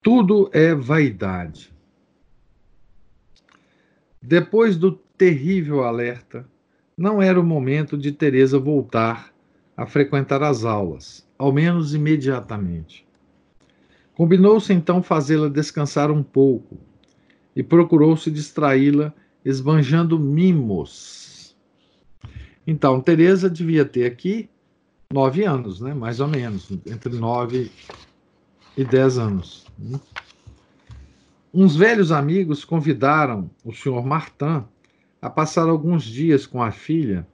Tudo 0.07 0.49
é 0.53 0.73
vaidade. 0.73 1.69
Depois 4.21 4.77
do 4.77 4.93
terrível 4.93 5.83
alerta, 5.83 6.47
não 6.97 7.21
era 7.21 7.37
o 7.37 7.43
momento 7.43 7.97
de 7.97 8.13
Teresa 8.13 8.57
voltar 8.57 9.33
a 9.75 9.85
frequentar 9.85 10.41
as 10.41 10.63
aulas 10.63 11.27
ao 11.37 11.51
menos 11.51 11.93
imediatamente. 11.93 13.05
Combinou-se 14.15 14.71
então 14.71 15.03
fazê-la 15.03 15.49
descansar 15.49 16.09
um 16.09 16.23
pouco 16.23 16.77
e 17.53 17.61
procurou-se 17.61 18.31
distraí-la 18.31 19.13
esbanjando 19.43 20.17
mimos. 20.17 21.53
Então, 22.65 23.01
Teresa 23.01 23.49
devia 23.49 23.83
ter 23.83 24.05
aqui 24.05 24.49
nove 25.11 25.43
anos, 25.43 25.81
né? 25.81 25.93
Mais 25.93 26.21
ou 26.21 26.29
menos, 26.29 26.71
entre 26.85 27.13
nove 27.17 27.69
e 28.77 28.85
dez 28.85 29.17
anos. 29.17 29.66
Uns 31.53 31.75
velhos 31.75 32.11
amigos 32.11 32.65
convidaram 32.65 33.49
o 33.63 33.73
senhor 33.73 34.05
Martin 34.05 34.63
a 35.21 35.30
passar 35.30 35.69
alguns 35.69 36.03
dias 36.03 36.45
com 36.45 36.61
a 36.61 36.71
filha 36.71 37.28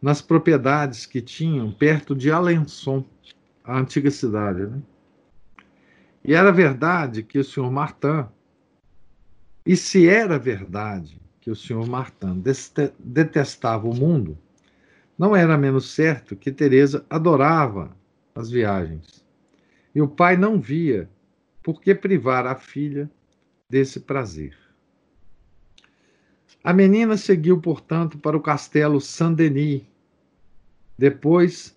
nas 0.00 0.20
propriedades 0.20 1.06
que 1.06 1.20
tinham 1.20 1.72
perto 1.72 2.14
de 2.14 2.30
Alençon, 2.30 3.04
a 3.64 3.78
antiga 3.78 4.10
cidade. 4.10 4.66
Né? 4.66 4.80
E 6.24 6.34
era 6.34 6.52
verdade 6.52 7.22
que 7.22 7.38
o 7.38 7.44
senhor 7.44 7.70
Martin, 7.70 8.26
e 9.64 9.76
se 9.76 10.08
era 10.08 10.38
verdade 10.38 11.20
que 11.40 11.50
o 11.50 11.56
senhor 11.56 11.86
Martin 11.86 12.42
detestava 12.98 13.88
o 13.88 13.94
mundo, 13.94 14.38
não 15.18 15.34
era 15.34 15.56
menos 15.56 15.90
certo 15.94 16.36
que 16.36 16.52
Teresa 16.52 17.04
adorava 17.08 17.96
as 18.34 18.50
viagens. 18.50 19.24
E 19.94 20.02
o 20.02 20.08
pai 20.08 20.36
não 20.36 20.60
via 20.60 21.08
por 21.66 21.80
que 21.80 21.92
privar 21.96 22.46
a 22.46 22.54
filha 22.54 23.10
desse 23.68 23.98
prazer. 23.98 24.56
A 26.62 26.72
menina 26.72 27.16
seguiu, 27.16 27.60
portanto, 27.60 28.18
para 28.18 28.36
o 28.36 28.40
castelo 28.40 29.00
Saint-Denis, 29.00 29.82
depois 30.96 31.76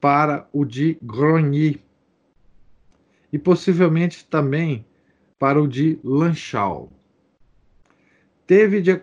para 0.00 0.48
o 0.52 0.64
de 0.64 0.98
Grogny 1.00 1.80
e 3.32 3.38
possivelmente 3.38 4.26
também 4.26 4.84
para 5.38 5.62
o 5.62 5.68
de 5.68 6.00
Lanchal. 6.02 6.90
Teve 8.44 8.80
de, 8.80 8.96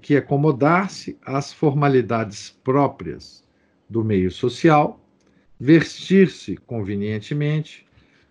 que 0.00 0.16
acomodar-se 0.16 1.18
às 1.22 1.52
formalidades 1.52 2.50
próprias 2.62 3.44
do 3.90 4.04
meio 4.04 4.30
social, 4.30 5.04
vestir-se 5.58 6.56
convenientemente, 6.56 7.84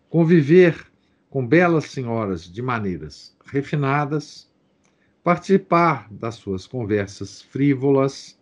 conviver 0.09 0.90
com 1.31 1.47
belas 1.47 1.85
senhoras 1.85 2.43
de 2.43 2.61
maneiras 2.61 3.33
refinadas, 3.45 4.51
participar 5.23 6.11
das 6.11 6.35
suas 6.35 6.67
conversas 6.67 7.41
frívolas, 7.41 8.37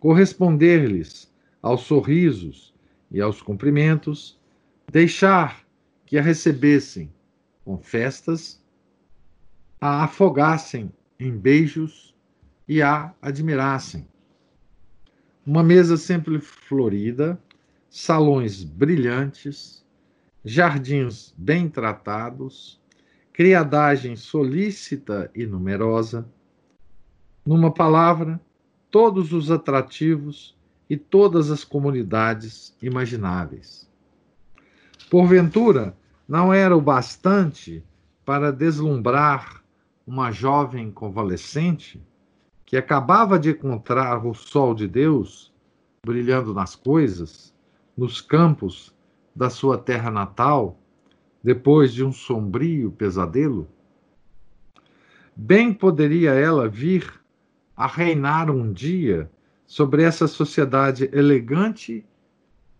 corresponder-lhes 0.00 1.32
aos 1.62 1.82
sorrisos 1.82 2.74
e 3.08 3.20
aos 3.20 3.40
cumprimentos, 3.40 4.36
deixar 4.90 5.64
que 6.04 6.18
a 6.18 6.22
recebessem 6.22 7.14
com 7.64 7.78
festas, 7.78 8.60
a 9.80 10.02
afogassem 10.02 10.92
em 11.20 11.30
beijos 11.30 12.16
e 12.66 12.82
a 12.82 13.14
admirassem. 13.22 14.08
Uma 15.46 15.62
mesa 15.62 15.96
sempre 15.96 16.40
florida, 16.40 17.40
salões 17.88 18.64
brilhantes, 18.64 19.81
jardins 20.44 21.34
bem 21.36 21.68
tratados, 21.68 22.80
criadagem 23.32 24.16
solícita 24.16 25.30
e 25.34 25.46
numerosa. 25.46 26.26
Numa 27.44 27.72
palavra, 27.72 28.40
todos 28.90 29.32
os 29.32 29.50
atrativos 29.50 30.56
e 30.88 30.96
todas 30.96 31.50
as 31.50 31.64
comunidades 31.64 32.76
imagináveis. 32.82 33.88
Porventura, 35.10 35.96
não 36.28 36.52
era 36.52 36.76
o 36.76 36.80
bastante 36.80 37.84
para 38.24 38.52
deslumbrar 38.52 39.62
uma 40.06 40.30
jovem 40.30 40.90
convalescente 40.90 42.02
que 42.64 42.76
acabava 42.76 43.38
de 43.38 43.50
encontrar 43.50 44.24
o 44.24 44.34
sol 44.34 44.74
de 44.74 44.88
Deus 44.88 45.52
brilhando 46.04 46.52
nas 46.52 46.74
coisas, 46.74 47.54
nos 47.96 48.20
campos 48.20 48.94
da 49.34 49.48
sua 49.50 49.78
terra 49.78 50.10
natal, 50.10 50.78
depois 51.42 51.92
de 51.92 52.04
um 52.04 52.12
sombrio 52.12 52.92
pesadelo? 52.92 53.68
Bem 55.34 55.72
poderia 55.72 56.32
ela 56.32 56.68
vir 56.68 57.20
a 57.76 57.86
reinar 57.86 58.50
um 58.50 58.72
dia 58.72 59.30
sobre 59.66 60.02
essa 60.02 60.28
sociedade 60.28 61.08
elegante 61.12 62.04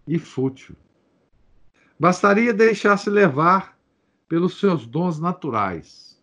e 0.07 0.19
fútil. 0.19 0.77
Bastaria 1.99 2.53
deixar-se 2.53 3.09
levar 3.09 3.79
pelos 4.29 4.59
seus 4.59 4.87
dons 4.87 5.19
naturais. 5.19 6.21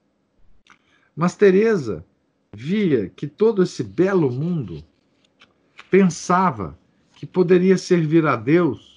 Mas 1.16 1.36
Teresa 1.36 2.06
via 2.54 3.10
que 3.10 3.28
todo 3.28 3.64
esse 3.64 3.84
belo 3.84 4.32
mundo 4.32 4.84
pensava 5.90 6.78
que 7.14 7.26
poderia 7.26 7.78
servir 7.78 8.26
a 8.26 8.36
Deus 8.36 8.89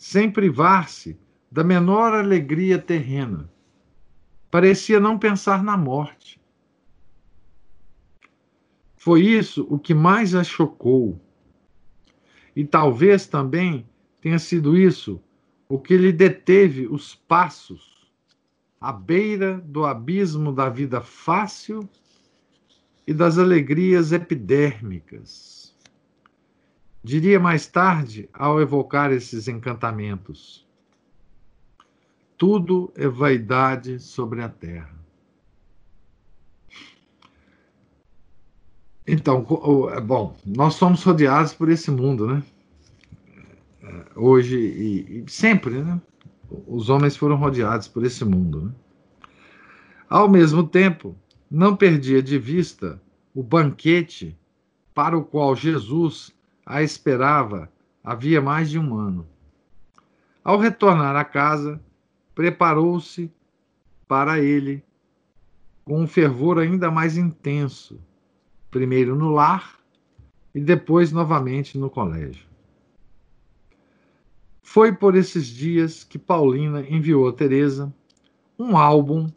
sem 0.00 0.30
privar-se 0.30 1.20
da 1.52 1.62
menor 1.62 2.14
alegria 2.14 2.78
terrena. 2.78 3.52
Parecia 4.50 4.98
não 4.98 5.18
pensar 5.18 5.62
na 5.62 5.76
morte. 5.76 6.40
Foi 8.96 9.20
isso 9.20 9.66
o 9.68 9.78
que 9.78 9.92
mais 9.92 10.34
a 10.34 10.42
chocou. 10.42 11.20
E 12.56 12.64
talvez 12.64 13.26
também 13.26 13.86
tenha 14.22 14.38
sido 14.38 14.74
isso 14.74 15.22
o 15.68 15.78
que 15.78 15.98
lhe 15.98 16.12
deteve 16.12 16.86
os 16.86 17.14
passos 17.14 18.10
à 18.80 18.90
beira 18.90 19.58
do 19.58 19.84
abismo 19.84 20.50
da 20.50 20.70
vida 20.70 21.02
fácil 21.02 21.86
e 23.06 23.12
das 23.12 23.36
alegrias 23.36 24.12
epidérmicas. 24.12 25.59
Diria 27.02 27.40
mais 27.40 27.66
tarde, 27.66 28.28
ao 28.32 28.60
evocar 28.60 29.10
esses 29.12 29.48
encantamentos: 29.48 30.66
tudo 32.36 32.92
é 32.94 33.08
vaidade 33.08 33.98
sobre 33.98 34.42
a 34.42 34.48
terra. 34.48 34.98
Então, 39.06 39.44
bom, 40.04 40.36
nós 40.46 40.74
somos 40.74 41.02
rodeados 41.02 41.52
por 41.52 41.68
esse 41.68 41.90
mundo, 41.90 42.26
né? 42.26 42.42
hoje 44.14 44.56
e, 44.56 45.24
sempre, 45.28 45.82
né? 45.82 46.00
Os 46.66 46.88
homens 46.88 47.16
foram 47.16 47.36
rodeados 47.36 47.86
por 47.86 48.04
esse 48.04 48.24
mundo. 48.24 48.66
Né? 48.66 48.72
Ao 50.08 50.28
mesmo 50.28 50.66
tempo, 50.66 51.16
não 51.50 51.76
perdia 51.76 52.22
de 52.22 52.38
vista 52.38 53.00
o 53.34 53.42
banquete 53.42 54.36
para 54.92 55.16
o 55.16 55.24
qual 55.24 55.54
Jesus 55.54 56.34
a 56.70 56.84
esperava 56.84 57.68
havia 58.02 58.40
mais 58.40 58.70
de 58.70 58.78
um 58.78 58.96
ano. 58.96 59.26
Ao 60.42 60.56
retornar 60.56 61.16
à 61.16 61.24
casa, 61.24 61.82
preparou-se 62.32 63.30
para 64.06 64.38
ele 64.38 64.84
com 65.84 66.00
um 66.00 66.06
fervor 66.06 66.60
ainda 66.60 66.88
mais 66.88 67.16
intenso, 67.16 68.00
primeiro 68.70 69.16
no 69.16 69.32
lar 69.32 69.80
e 70.54 70.60
depois 70.60 71.10
novamente 71.10 71.76
no 71.76 71.90
colégio. 71.90 72.46
Foi 74.62 74.92
por 74.92 75.16
esses 75.16 75.48
dias 75.48 76.04
que 76.04 76.20
Paulina 76.20 76.82
enviou 76.88 77.28
a 77.28 77.32
Teresa 77.32 77.92
um 78.56 78.76
álbum 78.76 79.28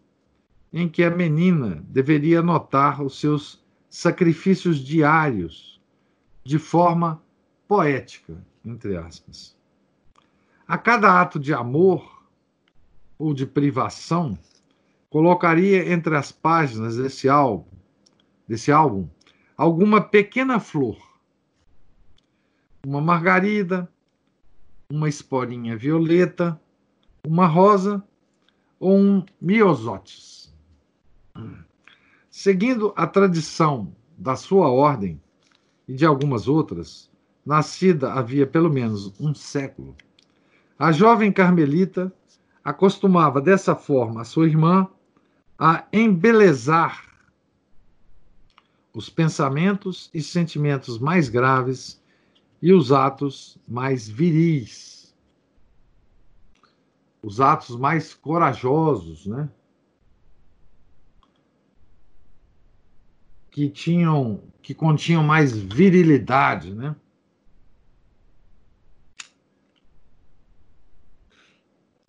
em 0.71 0.87
que 0.87 1.03
a 1.03 1.09
menina 1.09 1.83
deveria 1.87 2.41
anotar 2.41 3.01
os 3.01 3.19
seus 3.19 3.59
sacrifícios 3.89 4.77
diários 4.77 5.72
de 6.43 6.59
forma 6.59 7.21
poética, 7.67 8.37
entre 8.65 8.97
aspas. 8.97 9.55
A 10.67 10.77
cada 10.77 11.21
ato 11.21 11.39
de 11.39 11.53
amor 11.53 12.23
ou 13.17 13.33
de 13.33 13.45
privação, 13.45 14.37
colocaria 15.09 15.91
entre 15.93 16.15
as 16.15 16.31
páginas 16.31 16.97
desse 16.97 17.29
álbum, 17.29 17.69
desse 18.47 18.71
álbum 18.71 19.07
alguma 19.55 20.01
pequena 20.01 20.59
flor, 20.59 20.97
uma 22.85 22.99
margarida, 22.99 23.89
uma 24.91 25.07
esporinha 25.07 25.77
violeta, 25.77 26.59
uma 27.25 27.47
rosa 27.47 28.03
ou 28.79 28.97
um 28.97 29.25
miosotis. 29.39 30.53
Seguindo 32.29 32.91
a 32.95 33.07
tradição 33.07 33.95
da 34.17 34.35
sua 34.35 34.69
ordem 34.69 35.21
e 35.87 35.93
de 35.93 36.05
algumas 36.05 36.47
outras, 36.47 37.09
nascida 37.45 38.13
havia 38.13 38.47
pelo 38.47 38.69
menos 38.69 39.13
um 39.19 39.33
século, 39.33 39.95
a 40.77 40.91
jovem 40.91 41.31
carmelita 41.31 42.11
acostumava 42.63 43.41
dessa 43.41 43.75
forma 43.75 44.21
a 44.21 44.25
sua 44.25 44.47
irmã 44.47 44.87
a 45.57 45.85
embelezar 45.91 47.03
os 48.93 49.09
pensamentos 49.09 50.09
e 50.13 50.21
sentimentos 50.21 50.99
mais 50.99 51.29
graves 51.29 52.01
e 52.61 52.71
os 52.71 52.91
atos 52.91 53.57
mais 53.67 54.07
viris, 54.07 55.13
os 57.21 57.41
atos 57.41 57.75
mais 57.75 58.13
corajosos, 58.13 59.25
né? 59.25 59.49
Que 63.53 63.69
tinham, 63.69 64.43
que 64.63 64.73
continham 64.73 65.23
mais 65.23 65.55
virilidade, 65.55 66.73
né? 66.73 66.95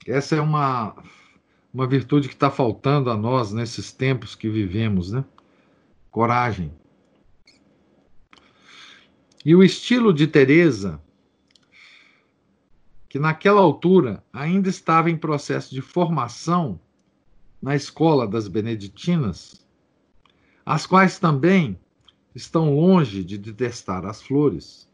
Essa 0.07 0.37
é 0.37 0.41
uma, 0.41 0.97
uma 1.73 1.87
virtude 1.87 2.29
que 2.29 2.35
está 2.35 2.51
faltando 2.51 3.11
a 3.11 3.17
nós 3.17 3.53
nesses 3.53 3.93
tempos 3.93 4.35
que 4.35 4.49
vivemos, 4.49 5.13
né? 5.13 5.23
Coragem. 6.11 6.73
E 9.45 9.55
o 9.55 9.63
estilo 9.63 10.15
de 10.15 10.27
Teresa, 10.27 10.99
que 13.07 13.19
naquela 13.19 13.61
altura 13.61 14.25
ainda 14.33 14.71
estava 14.71 15.11
em 15.11 15.17
processo 15.17 15.75
de 15.75 15.83
formação 15.83 16.81
na 17.61 17.77
escola 17.77 18.27
das 18.27 18.49
beneditinas, 18.49 19.64
as 20.65 20.87
quais 20.87 21.19
também 21.19 21.79
estão 22.35 22.75
longe 22.75 23.23
de 23.23 23.39
detestar 23.39 24.05
as 24.05 24.23
flores, 24.23 24.89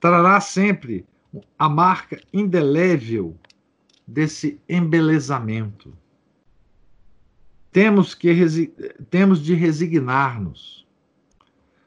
trará 0.00 0.40
sempre 0.40 1.06
a 1.58 1.68
marca 1.68 2.20
indelével 2.32 3.38
desse 4.06 4.60
embelezamento. 4.68 5.96
Temos, 7.70 8.14
que, 8.14 8.66
temos 9.08 9.40
de 9.40 9.54
resignar-nos 9.54 10.86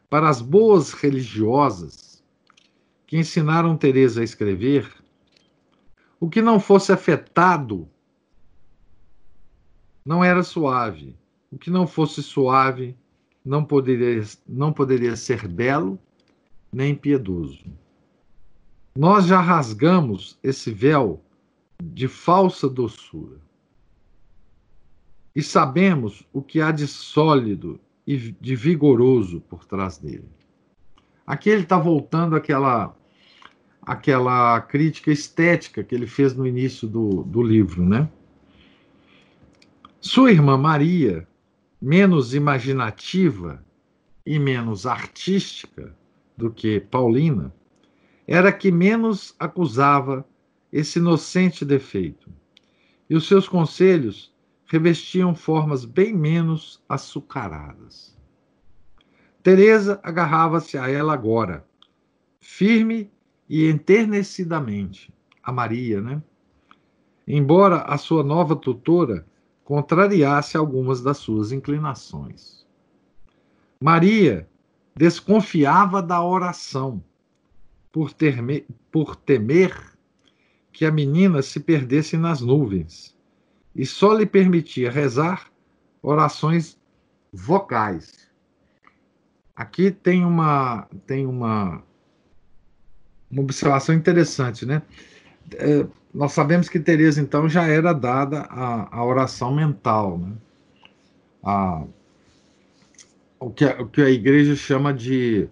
para 0.10 0.30
as 0.30 0.42
boas 0.42 0.94
religiosas 0.94 2.24
que 3.06 3.18
ensinaram 3.18 3.78
Teresa 3.78 4.22
a 4.22 4.24
escrever, 4.24 4.92
o 6.20 6.30
que 6.30 6.42
não 6.42 6.60
fosse 6.60 6.92
afetado 6.92 7.88
não 10.04 10.24
era 10.24 10.42
suave. 10.44 11.16
O 11.56 11.58
que 11.58 11.72
não 11.72 11.88
fosse 11.88 12.22
suave 12.22 12.98
não 13.44 13.64
poderia, 13.64 14.22
não 14.46 14.74
poderia 14.74 15.16
ser 15.16 15.48
belo 15.48 15.98
nem 16.70 16.94
piedoso. 16.94 17.64
Nós 18.94 19.26
já 19.26 19.40
rasgamos 19.40 20.38
esse 20.44 20.70
véu 20.70 21.24
de 21.82 22.10
falsa 22.10 22.68
doçura. 22.68 23.38
E 25.34 25.42
sabemos 25.42 26.28
o 26.34 26.42
que 26.42 26.60
há 26.60 26.74
de 26.74 26.88
sólido 26.88 27.80
e 28.06 28.18
de 28.18 28.54
vigoroso 28.54 29.40
por 29.40 29.64
trás 29.64 29.98
dele. 29.98 30.28
Aqui 31.26 31.50
ele 31.50 31.64
está 31.64 31.80
voltando 31.80 32.36
àquela, 32.36 32.94
àquela 33.82 34.60
crítica 34.60 35.10
estética 35.10 35.86
que 35.86 35.96
ele 35.96 36.06
fez 36.06 36.36
no 36.36 36.46
início 36.46 36.86
do, 36.86 37.24
do 37.24 37.42
livro, 37.42 37.86
né? 37.86 38.10
Sua 40.02 40.32
irmã 40.32 40.58
Maria, 40.58 41.26
menos 41.82 42.34
imaginativa 42.34 43.64
e 44.26 44.40
menos 44.40 44.86
artística 44.86 45.96
do 46.36 46.52
que 46.52 46.80
Paulina, 46.80 47.54
era 48.28 48.52
que 48.52 48.72
menos 48.72 49.36
acusava 49.40 50.28
esse 50.72 51.00
inocente 51.00 51.64
defeito. 51.64 52.30
E 53.10 53.16
os 53.16 53.28
seus 53.28 53.48
conselhos 53.48 54.34
revestiam 54.66 55.36
formas 55.36 55.86
bem 55.86 56.14
menos 56.14 56.84
açucaradas. 56.90 58.18
Teresa 59.44 60.00
agarrava-se 60.02 60.76
a 60.76 60.90
ela 60.90 61.14
agora, 61.14 61.64
firme 62.40 63.12
e 63.48 63.70
enternecidamente, 63.70 65.14
a 65.44 65.52
Maria, 65.52 66.02
né? 66.02 66.22
Embora 67.28 67.82
a 67.84 67.98
sua 67.98 68.24
nova 68.24 68.56
tutora 68.56 69.26
contrariasse 69.66 70.56
algumas 70.56 71.02
das 71.02 71.18
suas 71.18 71.52
inclinações. 71.52 72.66
Maria 73.82 74.48
desconfiava 74.96 76.02
da 76.02 76.24
oração, 76.24 77.04
por, 77.92 78.14
ter, 78.14 78.66
por 78.92 79.16
temer 79.16 79.76
que 80.72 80.86
a 80.86 80.92
menina 80.92 81.42
se 81.42 81.60
perdesse 81.60 82.16
nas 82.16 82.42
nuvens, 82.42 83.18
e 83.76 83.86
só 83.86 84.14
lhe 84.14 84.26
permitia 84.26 84.92
rezar 84.92 85.52
orações 86.02 86.78
vocais. 87.34 88.30
Aqui 89.56 89.90
tem 89.90 90.24
uma 90.24 90.88
tem 91.08 91.26
uma, 91.26 91.82
uma 93.32 93.42
observação 93.42 93.96
interessante, 93.96 94.66
né? 94.66 94.82
É, 95.54 95.86
nós 96.16 96.32
sabemos 96.32 96.70
que 96.70 96.80
Teresa 96.80 97.22
então 97.22 97.48
já 97.50 97.68
era 97.68 97.92
dada 97.94 98.42
a, 98.50 99.00
a 99.00 99.06
oração 99.06 99.54
mental, 99.54 100.18
né? 100.18 100.32
A, 101.44 101.84
o, 103.40 103.50
que 103.50 103.66
a, 103.66 103.82
o 103.82 103.88
que 103.88 104.02
a 104.02 104.10
igreja 104.10 104.56
chama 104.56 104.94
de, 104.94 105.48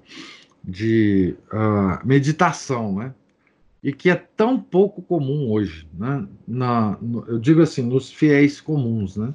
de 0.63 1.35
uh, 1.51 2.07
meditação, 2.07 2.95
né? 2.95 3.13
E 3.83 3.91
que 3.91 4.09
é 4.09 4.15
tão 4.15 4.57
pouco 4.57 5.01
comum 5.01 5.51
hoje, 5.51 5.85
né? 5.93 6.25
Na, 6.47 6.97
no, 7.01 7.25
eu 7.27 7.37
digo 7.39 7.61
assim, 7.61 7.81
nos 7.83 8.09
fiéis 8.09 8.61
comuns, 8.61 9.17
né? 9.17 9.33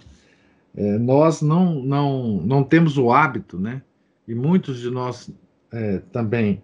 É, 0.74 0.98
nós 0.98 1.42
não, 1.42 1.82
não, 1.82 2.40
não 2.40 2.64
temos 2.64 2.96
o 2.96 3.12
hábito, 3.12 3.58
né? 3.58 3.82
E 4.26 4.34
muitos 4.34 4.80
de 4.80 4.90
nós 4.90 5.30
é, 5.70 5.98
também 6.10 6.62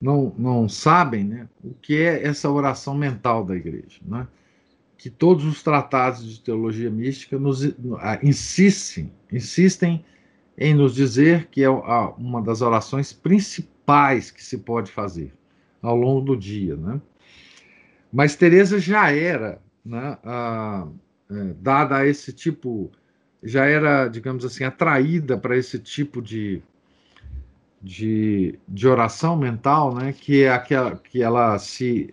não, 0.00 0.34
não 0.36 0.68
sabem 0.68 1.24
né, 1.24 1.48
o 1.62 1.74
que 1.74 1.96
é 1.96 2.26
essa 2.26 2.50
oração 2.50 2.94
mental 2.94 3.44
da 3.44 3.54
igreja. 3.54 4.00
Né? 4.04 4.26
Que 4.96 5.10
todos 5.10 5.44
os 5.44 5.62
tratados 5.62 6.28
de 6.28 6.40
teologia 6.40 6.90
mística 6.90 7.38
nos 7.38 7.62
insistem, 8.22 9.10
insistem 9.32 10.04
em 10.58 10.74
nos 10.74 10.94
dizer 10.94 11.48
que 11.48 11.62
é 11.62 11.68
uma 11.70 12.40
das 12.42 12.62
orações 12.62 13.12
principais 13.12 14.30
que 14.30 14.42
se 14.42 14.58
pode 14.58 14.90
fazer 14.90 15.32
ao 15.82 15.96
longo 15.96 16.20
do 16.22 16.36
dia. 16.36 16.76
Né? 16.76 17.00
Mas 18.12 18.36
Teresa 18.36 18.78
já 18.78 19.10
era 19.10 19.60
né, 19.84 20.18
a, 20.24 20.86
é, 21.30 21.54
dada 21.60 21.96
a 21.96 22.06
esse 22.06 22.32
tipo, 22.32 22.90
já 23.42 23.66
era, 23.66 24.08
digamos 24.08 24.44
assim, 24.44 24.64
atraída 24.64 25.36
para 25.36 25.56
esse 25.56 25.78
tipo 25.78 26.22
de 26.22 26.62
de, 27.86 28.58
de 28.66 28.88
oração 28.88 29.36
mental, 29.36 29.94
né, 29.94 30.12
que 30.12 30.42
é 30.42 30.50
aquela 30.50 30.96
que 30.96 31.22
ela 31.22 31.56
se 31.56 32.12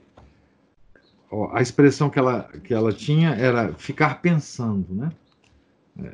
a 1.52 1.64
expressão 1.64 2.12
que 2.12 2.20
ela, 2.20 2.44
que 2.64 2.72
ela 2.72 2.94
tinha 2.94 3.32
era 3.32 3.74
ficar 3.74 4.22
pensando, 4.22 4.94
né? 4.94 5.10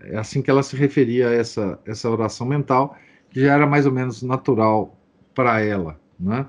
É 0.04 0.18
assim 0.18 0.42
que 0.42 0.50
ela 0.50 0.64
se 0.64 0.78
referia 0.78 1.28
a 1.28 1.34
essa, 1.34 1.78
essa 1.86 2.10
oração 2.10 2.48
mental, 2.48 2.98
que 3.30 3.42
já 3.42 3.54
era 3.54 3.68
mais 3.68 3.86
ou 3.86 3.92
menos 3.92 4.24
natural 4.24 4.98
para 5.36 5.60
ela, 5.60 6.00
né? 6.18 6.48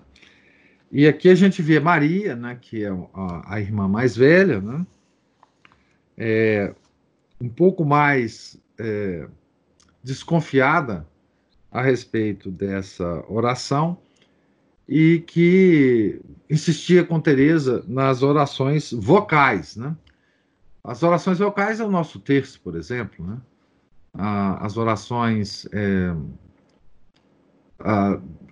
E 0.93 1.09
aqui 1.09 1.29
a 1.29 1.35
gente 1.35 1.61
vê 1.63 1.81
Maria, 1.81 2.37
né, 2.37 2.57
que 2.61 2.85
é 2.85 2.91
a, 3.13 3.55
a 3.55 3.61
irmã 3.61 3.89
mais 3.89 4.17
velha, 4.17 4.61
né? 4.61 4.87
É, 6.17 6.73
um 7.41 7.49
pouco 7.49 7.85
mais 7.85 8.57
é, 8.79 9.27
desconfiada 10.01 11.10
a 11.71 11.83
respeito 11.83 12.51
dessa 12.51 13.25
oração 13.29 13.99
e 14.89 15.23
que 15.27 16.21
insistia 16.49 17.05
com 17.05 17.21
Teresa 17.21 17.85
nas 17.87 18.23
orações 18.23 18.93
vocais, 18.93 19.77
né? 19.77 19.97
As 20.83 21.03
orações 21.03 21.39
vocais 21.39 21.79
é 21.79 21.85
o 21.85 21.91
nosso 21.91 22.19
texto, 22.19 22.61
por 22.61 22.75
exemplo, 22.75 23.25
né? 23.25 23.39
as 24.13 24.77
orações 24.77 25.69
é, 25.73 26.13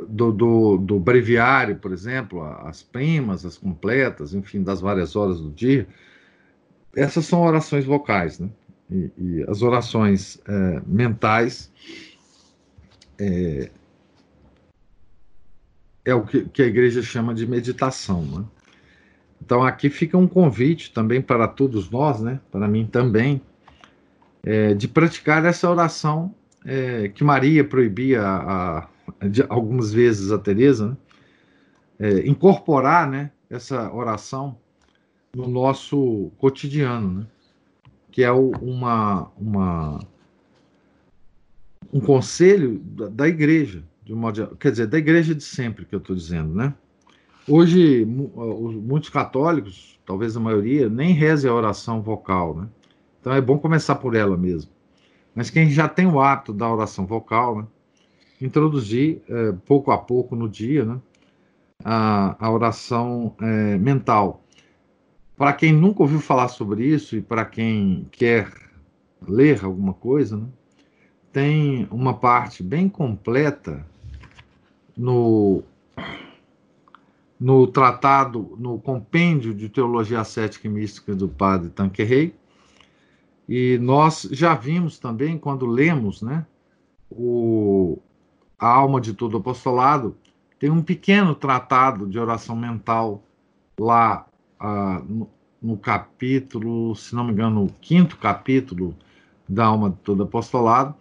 do, 0.09 0.33
do, 0.33 0.77
do, 0.79 1.01
breviário, 1.01 1.77
por 1.77 1.93
exemplo, 1.93 2.43
as 2.43 2.83
primas, 2.83 3.45
as 3.45 3.59
completas, 3.59 4.35
enfim, 4.35 4.63
das 4.63 4.81
várias 4.81 5.17
horas 5.17 5.41
do 5.41 5.51
dia, 5.51 5.89
essas 6.95 7.27
são 7.27 7.43
orações 7.43 7.85
vocais, 7.85 8.39
né? 8.39 8.49
E, 8.91 9.11
e 9.19 9.45
as 9.49 9.61
orações 9.61 10.41
é, 10.47 10.83
mentais 10.87 11.71
é, 13.19 13.71
é 16.05 16.15
o 16.15 16.25
que, 16.25 16.45
que, 16.45 16.63
a 16.63 16.67
igreja 16.67 17.03
chama 17.03 17.35
de 17.35 17.47
meditação. 17.47 18.23
Né? 18.23 18.45
Então 19.43 19.63
aqui 19.63 19.91
fica 19.91 20.17
um 20.17 20.29
convite 20.29 20.93
também 20.93 21.21
para 21.21 21.49
todos 21.49 21.91
nós, 21.91 22.21
né? 22.21 22.41
para 22.51 22.69
mim 22.69 22.87
também, 22.87 23.41
é, 24.43 24.75
de 24.75 24.87
praticar 24.89 25.45
essa 25.45 25.71
oração 25.71 26.35
é, 26.65 27.09
que 27.09 27.25
Maria 27.25 27.65
proibia 27.65 28.23
a, 28.23 28.79
a, 28.79 28.89
de, 29.29 29.45
algumas 29.49 29.93
vezes 29.93 30.31
a 30.33 30.39
Teresa, 30.39 30.91
né? 30.91 30.97
É, 32.01 32.29
incorporar 32.29 33.11
né, 33.11 33.33
essa 33.51 33.93
oração 33.93 34.57
no 35.35 35.49
nosso 35.49 36.31
cotidiano, 36.39 37.21
né? 37.21 37.27
que 38.13 38.23
é 38.23 38.31
uma, 38.31 39.33
uma 39.37 39.99
um 41.93 42.01
conselho 42.01 42.79
da, 42.79 43.09
da 43.09 43.29
igreja, 43.29 43.83
de 44.05 44.13
um 44.13 44.17
modo, 44.17 44.57
quer 44.57 44.71
dizer, 44.71 44.87
da 44.87 44.99
igreja 44.99 45.35
de 45.35 45.43
sempre 45.43 45.85
que 45.85 45.95
eu 45.95 45.99
estou 45.99 46.15
dizendo, 46.15 46.55
né? 46.55 46.75
Hoje, 47.47 48.05
muitos 48.05 49.09
católicos, 49.09 49.99
talvez 50.05 50.37
a 50.37 50.41
maioria, 50.41 50.89
nem 50.89 51.15
reze 51.15 51.49
a 51.49 51.55
oração 51.55 52.03
vocal, 52.03 52.55
né? 52.55 52.69
Então 53.21 53.33
é 53.33 53.41
bom 53.41 53.59
começar 53.59 53.95
por 53.95 54.15
ela 54.15 54.37
mesmo. 54.37 54.71
Mas 55.35 55.51
quem 55.51 55.71
já 55.71 55.89
tem 55.89 56.07
o 56.07 56.21
hábito 56.21 56.53
da 56.53 56.71
oração 56.71 57.07
vocal, 57.07 57.59
né? 57.59 57.67
introduzir 58.41 59.23
é, 59.29 59.53
pouco 59.67 59.91
a 59.91 59.99
pouco 59.99 60.37
no 60.37 60.49
dia, 60.49 60.85
né? 60.85 61.01
A, 61.85 62.47
a 62.47 62.51
oração 62.51 63.35
é, 63.41 63.79
mental. 63.79 64.45
Para 65.37 65.53
quem 65.53 65.73
nunca 65.73 66.03
ouviu 66.03 66.21
falar 66.21 66.49
sobre 66.49 66.85
isso 66.85 67.17
e 67.17 67.23
para 67.23 67.45
quem 67.45 68.07
quer 68.11 68.53
ler 69.27 69.65
alguma 69.65 69.95
coisa, 69.95 70.37
né? 70.37 70.47
Tem 71.39 71.87
uma 71.93 72.15
parte 72.15 72.65
bem 72.65 72.89
completa 72.89 73.87
no, 74.97 75.63
no 77.39 77.65
tratado, 77.69 78.57
no 78.59 78.81
compêndio 78.81 79.55
de 79.55 79.69
Teologia 79.69 80.25
Cética 80.25 80.67
e 80.67 80.71
Mística 80.71 81.15
do 81.15 81.29
padre 81.29 81.71
Tanquerrey, 81.71 82.35
e 83.49 83.79
nós 83.79 84.29
já 84.33 84.57
vimos 84.57 84.99
também, 84.99 85.39
quando 85.39 85.65
lemos 85.65 86.23
né, 86.23 86.45
o, 87.09 88.01
A 88.59 88.67
Alma 88.67 89.01
de 89.01 89.15
Todo 89.15 89.37
Apostolado, 89.37 90.17
tem 90.59 90.71
um 90.71 90.83
pequeno 90.83 91.37
tratado 91.37 92.09
de 92.09 92.19
oração 92.19 92.57
mental 92.57 93.23
lá 93.79 94.27
ah, 94.59 95.01
no, 95.09 95.31
no 95.63 95.77
capítulo, 95.77 96.97
se 96.97 97.15
não 97.15 97.23
me 97.23 97.31
engano, 97.31 97.63
no 97.63 97.73
quinto 97.81 98.17
capítulo 98.17 98.93
da 99.49 99.67
Alma 99.67 99.91
de 99.91 99.99
Todo 99.99 100.25
Apostolado, 100.25 100.97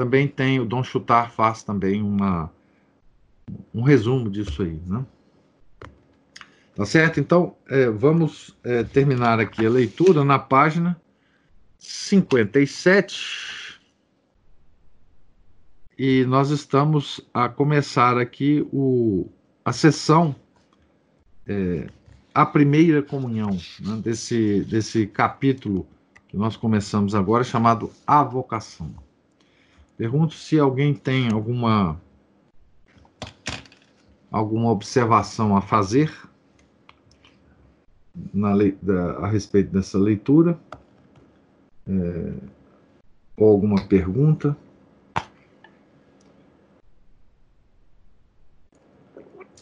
também 0.00 0.26
tem 0.26 0.58
o 0.58 0.64
Dom 0.64 0.82
Chutar 0.82 1.30
faz 1.30 1.62
também 1.62 2.00
uma 2.00 2.50
um 3.74 3.82
resumo 3.82 4.30
disso 4.30 4.62
aí, 4.62 4.80
né? 4.86 5.04
Tá 6.74 6.86
certo? 6.86 7.20
Então, 7.20 7.54
é, 7.68 7.90
vamos 7.90 8.56
é, 8.64 8.82
terminar 8.82 9.38
aqui 9.38 9.66
a 9.66 9.68
leitura 9.68 10.24
na 10.24 10.38
página 10.38 10.98
57. 11.78 13.78
E 15.98 16.24
nós 16.24 16.48
estamos 16.48 17.20
a 17.34 17.50
começar 17.50 18.16
aqui 18.16 18.66
o, 18.72 19.28
a 19.62 19.70
sessão, 19.70 20.34
é, 21.46 21.88
a 22.32 22.46
primeira 22.46 23.02
comunhão, 23.02 23.50
né, 23.80 24.00
desse, 24.02 24.64
desse 24.64 25.06
capítulo 25.06 25.86
que 26.26 26.38
nós 26.38 26.56
começamos 26.56 27.14
agora, 27.14 27.44
chamado 27.44 27.90
A 28.06 28.24
Vocação. 28.24 29.09
Pergunto 30.00 30.32
se 30.32 30.58
alguém 30.58 30.94
tem 30.94 31.30
alguma 31.30 32.00
alguma 34.30 34.70
observação 34.70 35.54
a 35.54 35.60
fazer 35.60 36.10
na, 38.32 38.54
da, 38.80 39.18
a 39.18 39.28
respeito 39.28 39.70
dessa 39.70 39.98
leitura, 39.98 40.58
é, 41.86 42.32
ou 43.36 43.50
alguma 43.50 43.86
pergunta. 43.88 44.56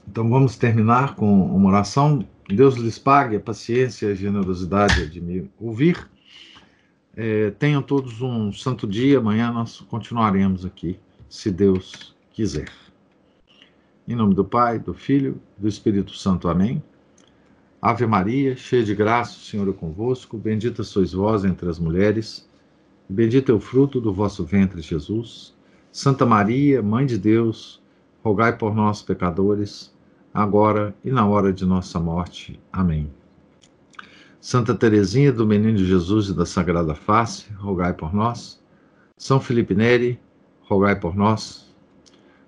Então 0.06 0.30
vamos 0.30 0.56
terminar 0.56 1.16
com 1.16 1.46
uma 1.46 1.68
oração. 1.68 2.24
Deus 2.48 2.76
lhes 2.76 2.96
pague 2.96 3.34
a 3.34 3.40
paciência 3.40 4.06
e 4.06 4.12
a 4.12 4.14
generosidade 4.14 5.10
de 5.10 5.20
me 5.20 5.50
ouvir. 5.58 6.08
É, 7.20 7.50
tenham 7.50 7.82
todos 7.82 8.22
um 8.22 8.52
santo 8.52 8.86
dia. 8.86 9.18
Amanhã 9.18 9.50
nós 9.50 9.80
continuaremos 9.80 10.64
aqui, 10.64 11.00
se 11.28 11.50
Deus 11.50 12.14
quiser. 12.30 12.68
Em 14.06 14.14
nome 14.14 14.36
do 14.36 14.44
Pai, 14.44 14.78
do 14.78 14.94
Filho 14.94 15.40
do 15.58 15.66
Espírito 15.66 16.12
Santo. 16.14 16.48
Amém. 16.48 16.80
Ave 17.82 18.06
Maria, 18.06 18.56
cheia 18.56 18.84
de 18.84 18.94
graça, 18.94 19.36
o 19.36 19.40
Senhor 19.40 19.68
é 19.68 19.72
convosco. 19.72 20.38
Bendita 20.38 20.84
sois 20.84 21.12
vós 21.12 21.44
entre 21.44 21.68
as 21.68 21.80
mulheres, 21.80 22.48
bendito 23.08 23.50
é 23.50 23.54
o 23.54 23.60
fruto 23.60 24.00
do 24.00 24.12
vosso 24.12 24.44
ventre, 24.44 24.80
Jesus. 24.80 25.56
Santa 25.90 26.24
Maria, 26.24 26.80
Mãe 26.82 27.04
de 27.04 27.18
Deus, 27.18 27.82
rogai 28.22 28.56
por 28.56 28.74
nós, 28.74 29.02
pecadores, 29.02 29.92
agora 30.32 30.94
e 31.04 31.10
na 31.10 31.26
hora 31.26 31.52
de 31.52 31.66
nossa 31.66 31.98
morte. 31.98 32.60
Amém. 32.72 33.17
Santa 34.40 34.74
Teresinha 34.74 35.32
do 35.32 35.44
Menino 35.44 35.78
Jesus 35.78 36.28
e 36.28 36.34
da 36.34 36.46
Sagrada 36.46 36.94
Face, 36.94 37.50
rogai 37.54 37.92
por 37.92 38.14
nós. 38.14 38.62
São 39.16 39.40
Felipe 39.40 39.74
Neri, 39.74 40.18
rogai 40.62 40.94
por 40.94 41.16
nós. 41.16 41.68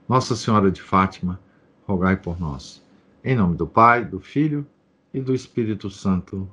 Nossa 0.08 0.36
Senhora 0.36 0.70
de 0.70 0.80
Fátima, 0.80 1.40
rogai 1.86 2.16
por 2.16 2.38
nós. 2.38 2.80
Em 3.24 3.34
nome 3.34 3.56
do 3.56 3.66
Pai, 3.66 4.04
do 4.04 4.20
Filho 4.20 4.64
e 5.12 5.20
do 5.20 5.34
Espírito 5.34 5.90
Santo. 5.90 6.48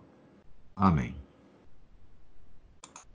Amém. 0.75 1.26